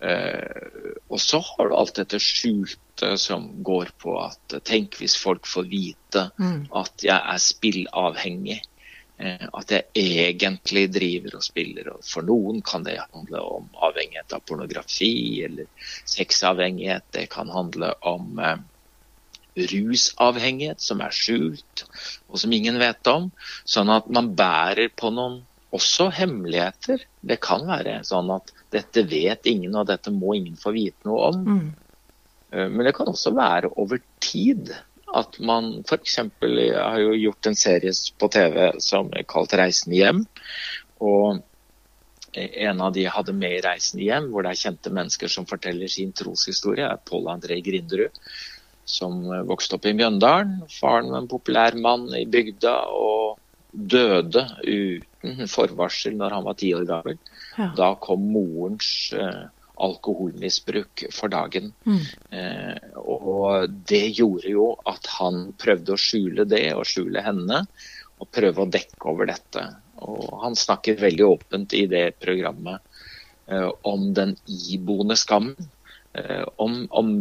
Eh, 0.00 1.02
og 1.08 1.20
så 1.22 1.40
har 1.44 1.68
du 1.68 1.76
alt 1.76 1.98
dette 2.00 2.20
skjulte 2.22 3.14
som 3.20 3.50
går 3.66 3.92
på 4.02 4.16
at 4.22 4.58
tenk 4.66 4.98
hvis 4.98 5.18
folk 5.20 5.46
får 5.46 5.68
vite 5.70 6.24
mm. 6.40 6.70
at 6.80 7.06
jeg 7.06 7.18
er 7.18 7.44
spillavhengig. 7.44 8.58
Eh, 9.18 9.46
at 9.50 9.74
jeg 9.74 9.90
egentlig 9.98 10.86
driver 10.94 11.38
og 11.40 11.44
spiller. 11.44 11.92
Og 11.96 12.06
for 12.06 12.26
noen 12.26 12.62
kan 12.66 12.86
det 12.86 13.00
handle 13.02 13.44
om 13.58 13.68
avhengighet 13.88 14.34
av 14.36 14.44
pornografi 14.46 15.44
eller 15.46 15.68
sexavhengighet. 16.06 17.06
Det 17.14 17.28
kan 17.32 17.50
handle 17.52 17.92
om 18.06 18.38
eh, 18.38 18.58
rusavhengighet 19.58 20.80
som 20.80 21.02
er 21.02 21.14
skjult, 21.14 21.84
og 22.28 22.38
som 22.38 22.52
ingen 22.54 22.78
vet 22.78 23.10
om. 23.10 23.30
Sånn 23.66 23.90
at 23.90 24.06
man 24.14 24.32
bærer 24.38 24.92
på 24.94 25.10
noen 25.14 25.40
også 25.74 26.08
hemmeligheter. 26.14 27.02
Det 27.20 27.38
kan 27.44 27.66
være 27.68 28.00
sånn 28.06 28.30
at 28.32 28.52
dette 28.72 29.04
vet 29.08 29.48
ingen, 29.50 29.74
og 29.76 29.88
dette 29.90 30.12
må 30.14 30.36
ingen 30.38 30.56
få 30.60 30.72
vite 30.76 31.08
noe 31.08 31.30
om. 31.32 31.42
Mm. 31.44 31.66
Eh, 32.52 32.68
men 32.72 32.86
det 32.86 32.94
kan 32.96 33.10
også 33.10 33.34
være 33.36 33.72
over 33.76 34.00
tid 34.24 34.72
at 35.18 35.38
man 35.40 35.78
f.eks. 35.88 36.18
Har 36.20 37.00
jo 37.00 37.16
gjort 37.16 37.48
en 37.48 37.58
serie 37.58 37.92
på 38.20 38.30
TV 38.32 38.72
som 38.84 39.12
er 39.16 39.28
kalt 39.28 39.56
'Reisen 39.56 39.94
hjem'. 39.96 40.26
Og 41.00 41.40
en 42.36 42.80
av 42.84 42.92
de 42.92 43.06
jeg 43.06 43.14
hadde 43.14 43.32
med 43.32 43.56
i 43.56 43.62
'Reisen 43.64 44.04
hjem', 44.04 44.28
hvor 44.32 44.44
det 44.44 44.52
er 44.52 44.62
kjente 44.64 44.92
mennesker 44.92 45.32
som 45.32 45.48
forteller 45.48 45.88
sin 45.88 46.12
troshistorie, 46.12 46.84
er 46.84 47.00
Pål 47.08 47.32
André 47.32 47.60
Grinderud. 47.64 48.12
Som 48.88 49.20
vokste 49.48 49.76
opp 49.76 49.84
i 49.84 49.92
Mjøndalen. 49.92 50.62
Faren 50.72 51.10
var 51.12 51.20
en 51.20 51.28
populær 51.28 51.76
mann 51.76 52.08
i 52.16 52.24
bygda. 52.24 52.76
og 52.88 53.38
døde 53.72 54.46
uten 54.64 55.07
forvarsel 55.50 56.16
når 56.18 56.36
han 56.36 56.44
var 56.46 56.58
ti 56.58 56.72
år 56.76 56.84
gammel. 56.88 57.18
Ja. 57.58 57.70
Da 57.76 57.92
kom 58.02 58.28
morens 58.32 59.12
eh, 59.16 59.46
alkoholmisbruk 59.78 61.04
for 61.14 61.32
dagen. 61.32 61.72
Mm. 61.86 62.02
Eh, 62.30 62.98
og 62.98 63.70
det 63.88 64.04
gjorde 64.18 64.50
jo 64.50 64.72
at 64.88 65.06
han 65.18 65.52
prøvde 65.58 65.94
å 65.94 66.00
skjule 66.00 66.46
det 66.48 66.66
og 66.74 66.86
skjule 66.88 67.22
henne, 67.24 67.64
og 68.18 68.30
prøve 68.34 68.64
å 68.64 68.70
dekke 68.70 69.10
over 69.10 69.30
dette. 69.30 69.64
Og 70.02 70.42
han 70.42 70.58
snakker 70.58 70.98
veldig 71.00 71.26
åpent 71.26 71.74
i 71.78 71.84
det 71.90 72.18
programmet 72.22 72.82
eh, 73.46 73.70
om 73.86 74.10
den 74.14 74.34
iboende 74.46 75.18
skammen. 75.18 75.70
Eh, 76.18 76.44
om, 76.56 76.80
om 76.90 77.14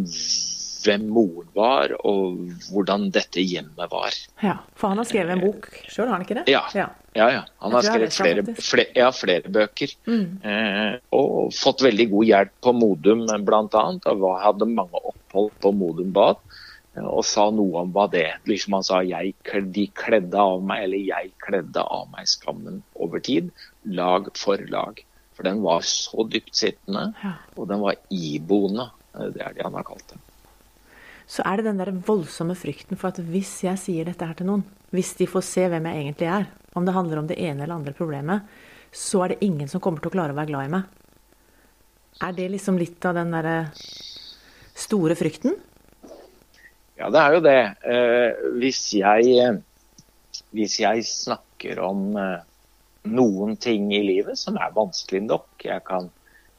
hvem 0.88 1.08
moren 1.12 1.50
var, 1.56 1.93
og 2.08 2.39
hvordan 2.71 3.10
dette 3.15 3.43
hjemmet 3.43 3.91
var. 3.91 4.15
Ja, 4.43 4.58
For 4.78 4.91
han 4.93 5.02
har 5.02 5.08
skrevet 5.10 5.36
en 5.36 5.43
bok 5.43 5.67
sjøl, 5.86 6.08
har 6.08 6.15
han 6.15 6.26
ikke 6.26 6.39
det? 6.39 6.45
Ja. 6.52 6.63
ja. 6.78 6.88
ja, 7.17 7.30
ja. 7.36 7.41
Han 7.63 7.76
har 7.76 7.88
skrevet 7.88 8.15
flere, 8.15 8.45
flere, 8.56 8.93
ja, 8.97 9.10
flere 9.15 9.52
bøker. 9.54 9.95
Mm. 10.10 10.28
Eh, 10.41 10.93
og 11.17 11.56
fått 11.56 11.84
veldig 11.86 12.08
god 12.13 12.30
hjelp 12.32 12.56
på 12.67 12.76
Modum 12.78 13.26
bl.a. 13.28 13.84
Hadde 14.43 14.69
mange 14.71 15.04
opphold 15.04 15.52
på 15.63 15.73
Modum 15.76 16.13
Bad. 16.15 16.41
og 16.97 17.21
sa 17.30 17.43
noe 17.54 17.84
om 17.84 17.91
hva 17.93 18.08
det 18.10 18.26
liksom 18.50 18.73
Han 18.73 18.86
sa 18.86 19.04
jeg, 19.06 19.36
de 19.76 19.84
kledde 19.93 20.39
av 20.41 20.63
meg, 20.65 20.88
eller 20.88 21.04
jeg 21.12 21.36
kledde 21.45 21.84
av 21.84 22.08
meg 22.13 22.30
skammen 22.32 22.82
over 22.95 23.21
tid, 23.21 23.52
lag 23.86 24.32
for 24.38 24.63
lag. 24.71 25.04
For 25.38 25.45
den 25.45 25.62
var 25.62 25.84
så 25.86 26.26
dypt 26.26 26.56
sittende, 26.58 27.12
ja. 27.21 27.36
og 27.56 27.67
den 27.69 27.84
var 27.84 28.00
iboende. 28.10 28.89
Det 29.13 29.43
er 29.43 29.54
det 29.54 29.65
han 29.65 29.78
har 29.78 29.86
kalt 29.86 30.08
det. 30.10 30.17
Så 31.28 31.44
er 31.44 31.60
det 31.60 31.68
den 31.68 31.82
der 31.82 31.92
voldsomme 32.08 32.56
frykten 32.56 33.00
for 33.00 33.12
at 33.12 33.20
hvis 33.20 33.60
jeg 33.66 33.80
sier 33.82 34.08
dette 34.08 34.26
her 34.26 34.38
til 34.38 34.48
noen, 34.48 34.63
hvis 34.96 35.12
de 35.20 35.28
får 35.28 35.44
se 35.44 35.66
hvem 35.68 35.90
jeg 35.90 36.06
egentlig 36.06 36.30
er, 36.32 36.48
om 36.78 36.86
det 36.88 36.96
handler 36.96 37.20
om 37.20 37.28
det 37.28 37.40
ene 37.42 37.66
eller 37.66 37.76
andre 37.76 37.96
problemet, 37.98 38.48
så 38.96 39.26
er 39.26 39.34
det 39.34 39.44
ingen 39.46 39.68
som 39.68 39.84
kommer 39.84 40.00
til 40.00 40.12
å 40.12 40.16
klare 40.16 40.32
å 40.32 40.38
være 40.38 40.52
glad 40.54 40.70
i 40.70 40.74
meg. 40.78 40.94
Er 42.24 42.34
det 42.38 42.48
liksom 42.54 42.80
litt 42.80 43.04
av 43.06 43.18
den 43.18 43.34
derre 43.36 43.58
store 44.78 45.18
frykten? 45.20 45.58
Ja, 46.98 47.12
det 47.13 47.22
er 47.22 47.36
jo 47.36 47.42
det. 47.46 47.60
Eh, 47.86 48.48
hvis, 48.58 48.82
jeg, 48.98 49.36
eh, 49.38 50.40
hvis 50.56 50.80
jeg 50.82 51.04
snakker 51.06 51.84
om 51.86 52.08
eh, 52.18 52.40
noen 53.12 53.58
ting 53.62 53.92
i 53.94 54.02
livet 54.06 54.40
som 54.40 54.58
er 54.58 54.74
vanskelig 54.74 55.22
nok, 55.28 55.50
jeg 55.68 55.84
kan 55.86 56.10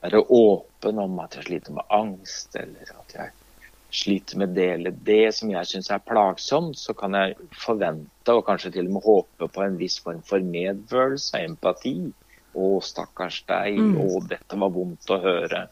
være 0.05 0.23
åpen 0.29 1.01
om 1.03 1.19
at 1.25 1.35
jeg 1.41 1.49
sliter 1.49 1.75
med 1.81 1.91
angst, 1.91 2.55
eller 2.61 2.95
at 3.01 3.17
jeg 3.17 3.35
sliter 3.95 4.39
med 4.39 4.53
det 4.57 4.69
eller 4.75 4.97
det 5.05 5.35
som 5.37 5.51
jeg 5.53 5.69
syns 5.71 5.91
er 5.95 6.05
plagsomt, 6.05 6.77
så 6.77 6.95
kan 6.97 7.17
jeg 7.17 7.37
forvente 7.57 8.35
og 8.35 8.45
kanskje 8.47 8.75
til 8.75 8.89
og 8.91 8.97
med 8.99 9.07
håpe 9.07 9.49
på 9.55 9.65
en 9.65 9.79
viss 9.81 9.99
form 10.05 10.21
for 10.29 10.45
medfølelse, 10.45 11.41
empati. 11.49 11.97
Å, 12.59 12.69
stakkars 12.83 13.43
deg. 13.49 13.79
Mm. 13.79 13.95
Å, 14.03 14.21
dette 14.29 14.59
var 14.61 14.73
vondt 14.75 15.13
å 15.15 15.21
høre. 15.23 15.67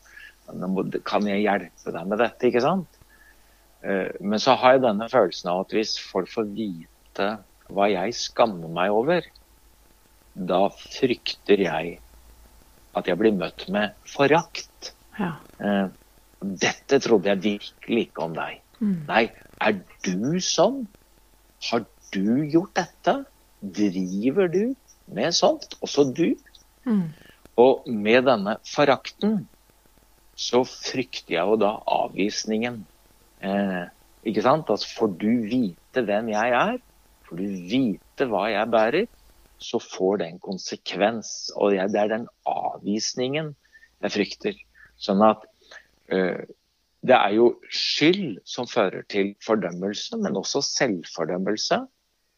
Kan 1.08 1.26
jeg 1.26 1.42
hjelpe 1.42 1.92
deg 1.92 2.08
med 2.08 2.20
dette? 2.22 2.48
Ikke 2.48 2.62
sant? 2.62 3.00
Eh, 3.82 4.12
men 4.20 4.40
så 4.42 4.54
har 4.60 4.76
jeg 4.76 4.84
denne 4.86 5.08
følelsen 5.10 5.50
av 5.52 5.64
at 5.64 5.74
hvis 5.74 5.96
folk 6.00 6.30
får 6.30 6.48
vite 6.56 7.28
hva 7.74 7.88
jeg 7.90 8.14
skammer 8.16 8.70
meg 8.70 8.94
over, 8.94 9.26
da 10.36 10.66
frykter 10.70 11.64
jeg 11.64 11.96
at 12.96 13.08
jeg 13.08 13.18
blir 13.20 13.34
møtt 13.36 13.66
med 13.72 13.96
forakt. 14.08 14.92
Ja. 15.18 15.34
Eh, 15.60 15.88
dette 16.60 17.00
trodde 17.02 17.30
jeg 17.32 17.42
virkelig 17.44 18.06
ikke 18.08 18.24
om 18.26 18.36
deg. 18.36 18.60
Mm. 18.80 18.96
Nei, 19.08 19.24
er 19.64 19.78
du 20.04 20.38
sånn? 20.44 20.84
Har 21.70 21.86
du 22.14 22.44
gjort 22.52 22.76
dette? 22.78 23.18
Driver 23.60 24.50
du 24.52 24.62
med 25.16 25.34
sånt? 25.36 25.78
Også 25.82 26.06
du? 26.12 26.34
Mm. 26.86 27.08
Og 27.58 27.86
med 27.88 28.26
denne 28.28 28.58
forakten 28.68 29.46
så 30.36 30.60
frykter 30.68 31.38
jeg 31.38 31.48
jo 31.48 31.56
da 31.60 31.72
avvisningen. 31.88 32.82
Eh, 33.40 33.84
ikke 34.28 34.44
sant? 34.44 34.68
Altså, 34.72 34.90
får 34.98 35.14
du 35.22 35.30
vite 35.48 36.04
hvem 36.04 36.28
jeg 36.34 36.52
er, 36.58 36.80
får 37.26 37.40
du 37.40 37.46
vite 37.70 38.28
hva 38.28 38.44
jeg 38.52 38.72
bærer, 38.72 39.06
så 39.56 39.80
får 39.80 40.20
det 40.20 40.28
en 40.28 40.42
konsekvens. 40.44 41.30
Og 41.56 41.74
jeg, 41.78 41.92
det 41.94 42.02
er 42.02 42.12
den 42.12 42.28
avvisningen 42.50 43.54
jeg 44.04 44.12
frykter. 44.12 44.58
Sånn 45.00 45.24
at 45.24 45.46
det 46.06 47.14
er 47.16 47.32
jo 47.36 47.48
skyld 47.70 48.40
som 48.48 48.68
fører 48.70 49.02
til 49.10 49.34
fordømmelse, 49.44 50.18
men 50.22 50.38
også 50.38 50.62
selvfordømmelse. 50.64 51.80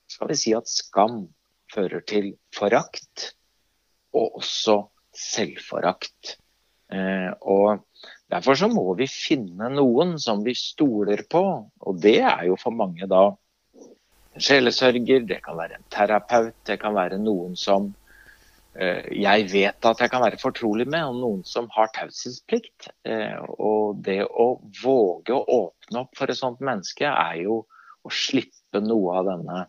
Skal 0.09 0.31
vi 0.31 0.37
si 0.41 0.55
at 0.57 0.69
skam 0.69 1.27
fører 1.75 2.01
til 2.09 2.33
forakt, 2.57 3.33
og 4.17 4.41
også 4.41 4.81
selvforakt. 5.13 6.39
Eh, 6.93 7.33
og 7.45 7.85
Derfor 8.29 8.59
så 8.61 8.69
må 8.69 8.85
vi 8.99 9.09
finne 9.09 9.71
noen 9.73 10.19
som 10.21 10.43
vi 10.45 10.53
stoler 10.57 11.23
på, 11.33 11.43
og 11.81 12.01
det 12.03 12.19
er 12.21 12.45
jo 12.51 12.59
for 12.61 12.77
mange 12.77 13.09
da 13.09 13.23
en 14.37 14.45
sjelesørger, 14.45 15.25
det 15.25 15.41
kan 15.45 15.57
være 15.57 15.79
en 15.79 15.87
terapeut, 15.93 16.57
det 16.69 16.77
kan 16.83 16.97
være 16.97 17.19
noen 17.23 17.57
som 17.57 17.89
jeg 18.77 19.49
vet 19.51 19.87
at 19.91 20.03
jeg 20.03 20.11
kan 20.13 20.23
være 20.23 20.39
fortrolig 20.39 20.87
med, 20.91 21.03
og 21.09 21.17
noen 21.19 21.41
som 21.47 21.67
har 21.75 21.91
taushetsplikt. 21.97 22.91
Uh, 23.09 23.41
og 23.59 24.05
det 24.07 24.21
å 24.29 24.61
våge 24.83 25.35
å 25.35 25.43
åpne 25.65 26.05
opp 26.05 26.15
for 26.19 26.31
et 26.31 26.39
sånt 26.39 26.63
menneske, 26.65 27.09
er 27.09 27.43
jo 27.43 27.65
å 28.05 28.13
slippe 28.13 28.83
noe 28.85 29.19
av 29.19 29.31
denne, 29.33 29.65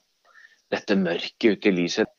dette 0.69 0.97
mørket 0.99 1.55
ut 1.55 1.69
i 1.69 1.75
lyset. 1.75 2.13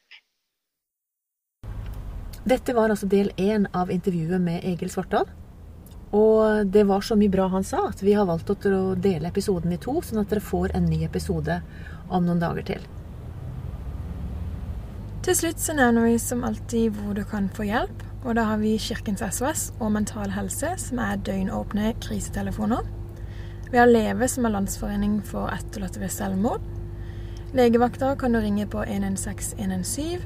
Dette 2.41 2.75
var 2.75 2.91
altså 2.91 3.07
del 3.07 3.31
én 3.37 3.69
av 3.77 3.93
intervjuet 3.93 4.41
med 4.43 4.65
Egil 4.65 4.91
Svartdal. 4.91 5.29
Og 6.17 6.67
det 6.67 6.87
var 6.89 7.05
så 7.07 7.15
mye 7.15 7.31
bra 7.31 7.47
han 7.53 7.63
sa, 7.67 7.85
at 7.93 8.01
vi 8.03 8.17
har 8.19 8.27
valgt 8.27 8.51
å 8.51 8.81
dele 8.99 9.31
episoden 9.31 9.77
i 9.77 9.79
to, 9.79 10.01
sånn 10.03 10.25
at 10.25 10.33
dere 10.33 10.43
får 10.43 10.75
en 10.75 10.89
ny 10.91 11.05
episode 11.07 11.61
om 12.09 12.25
noen 12.27 12.43
dager 12.43 12.67
til. 12.73 12.89
Til 15.21 15.37
slutt 15.37 15.61
så 15.61 15.75
nevner 15.77 16.07
vi 16.09 16.15
som 16.17 16.47
alltid 16.49 16.97
hvor 16.97 17.13
du 17.13 17.27
kan 17.29 17.51
få 17.53 17.67
hjelp. 17.69 18.07
Og 18.25 18.37
da 18.37 18.47
har 18.49 18.61
vi 18.61 18.79
Kirkens 18.81 19.21
SOS 19.21 19.67
og 19.81 19.93
Mental 19.93 20.33
Helse, 20.33 20.73
som 20.81 21.01
er 21.01 21.21
døgnåpne 21.21 21.93
krisetelefoner. 22.01 22.89
Vi 23.71 23.79
har 23.79 23.89
Leve, 23.89 24.29
som 24.29 24.49
er 24.49 24.55
landsforening 24.55 25.19
for 25.25 25.53
etterlatte 25.53 26.01
ved 26.01 26.13
selvmord. 26.13 26.65
Legevakter 27.53 28.17
kan 28.17 28.33
du 28.33 28.41
ringe 28.41 28.65
på 28.67 28.81
116 28.83 29.61
117. 29.61 30.25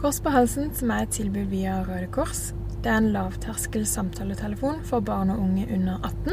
Kors 0.00 0.22
på 0.24 0.32
halsen, 0.32 0.72
som 0.74 0.90
er 0.90 1.04
et 1.04 1.12
tilbud 1.12 1.52
via 1.52 1.82
Røde 1.84 2.08
Kors. 2.12 2.52
Det 2.80 2.88
er 2.88 3.02
en 3.02 3.12
lavterskel 3.12 3.86
samtaletelefon 3.86 4.80
for 4.88 5.04
barn 5.04 5.34
og 5.34 5.44
unge 5.44 5.68
under 5.74 6.00
18. 6.00 6.32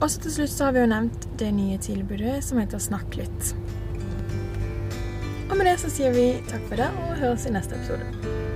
Og 0.00 0.10
så 0.10 0.22
til 0.22 0.38
slutt 0.38 0.54
så 0.54 0.68
har 0.68 0.78
vi 0.78 0.84
jo 0.84 0.90
nevnt 0.94 1.28
det 1.40 1.52
nye 1.56 1.78
tilbudet 1.82 2.38
som 2.44 2.62
heter 2.62 2.78
Snakk 2.78 3.16
litt. 3.18 3.54
Og 5.50 5.56
med 5.58 5.66
det 5.66 5.80
så 5.82 5.90
sier 5.90 6.14
vi 6.14 6.28
takk 6.50 6.62
for 6.70 6.78
det, 6.78 6.86
og 7.02 7.18
høres 7.18 7.46
i 7.46 7.54
neste 7.54 7.74
episode. 7.74 8.49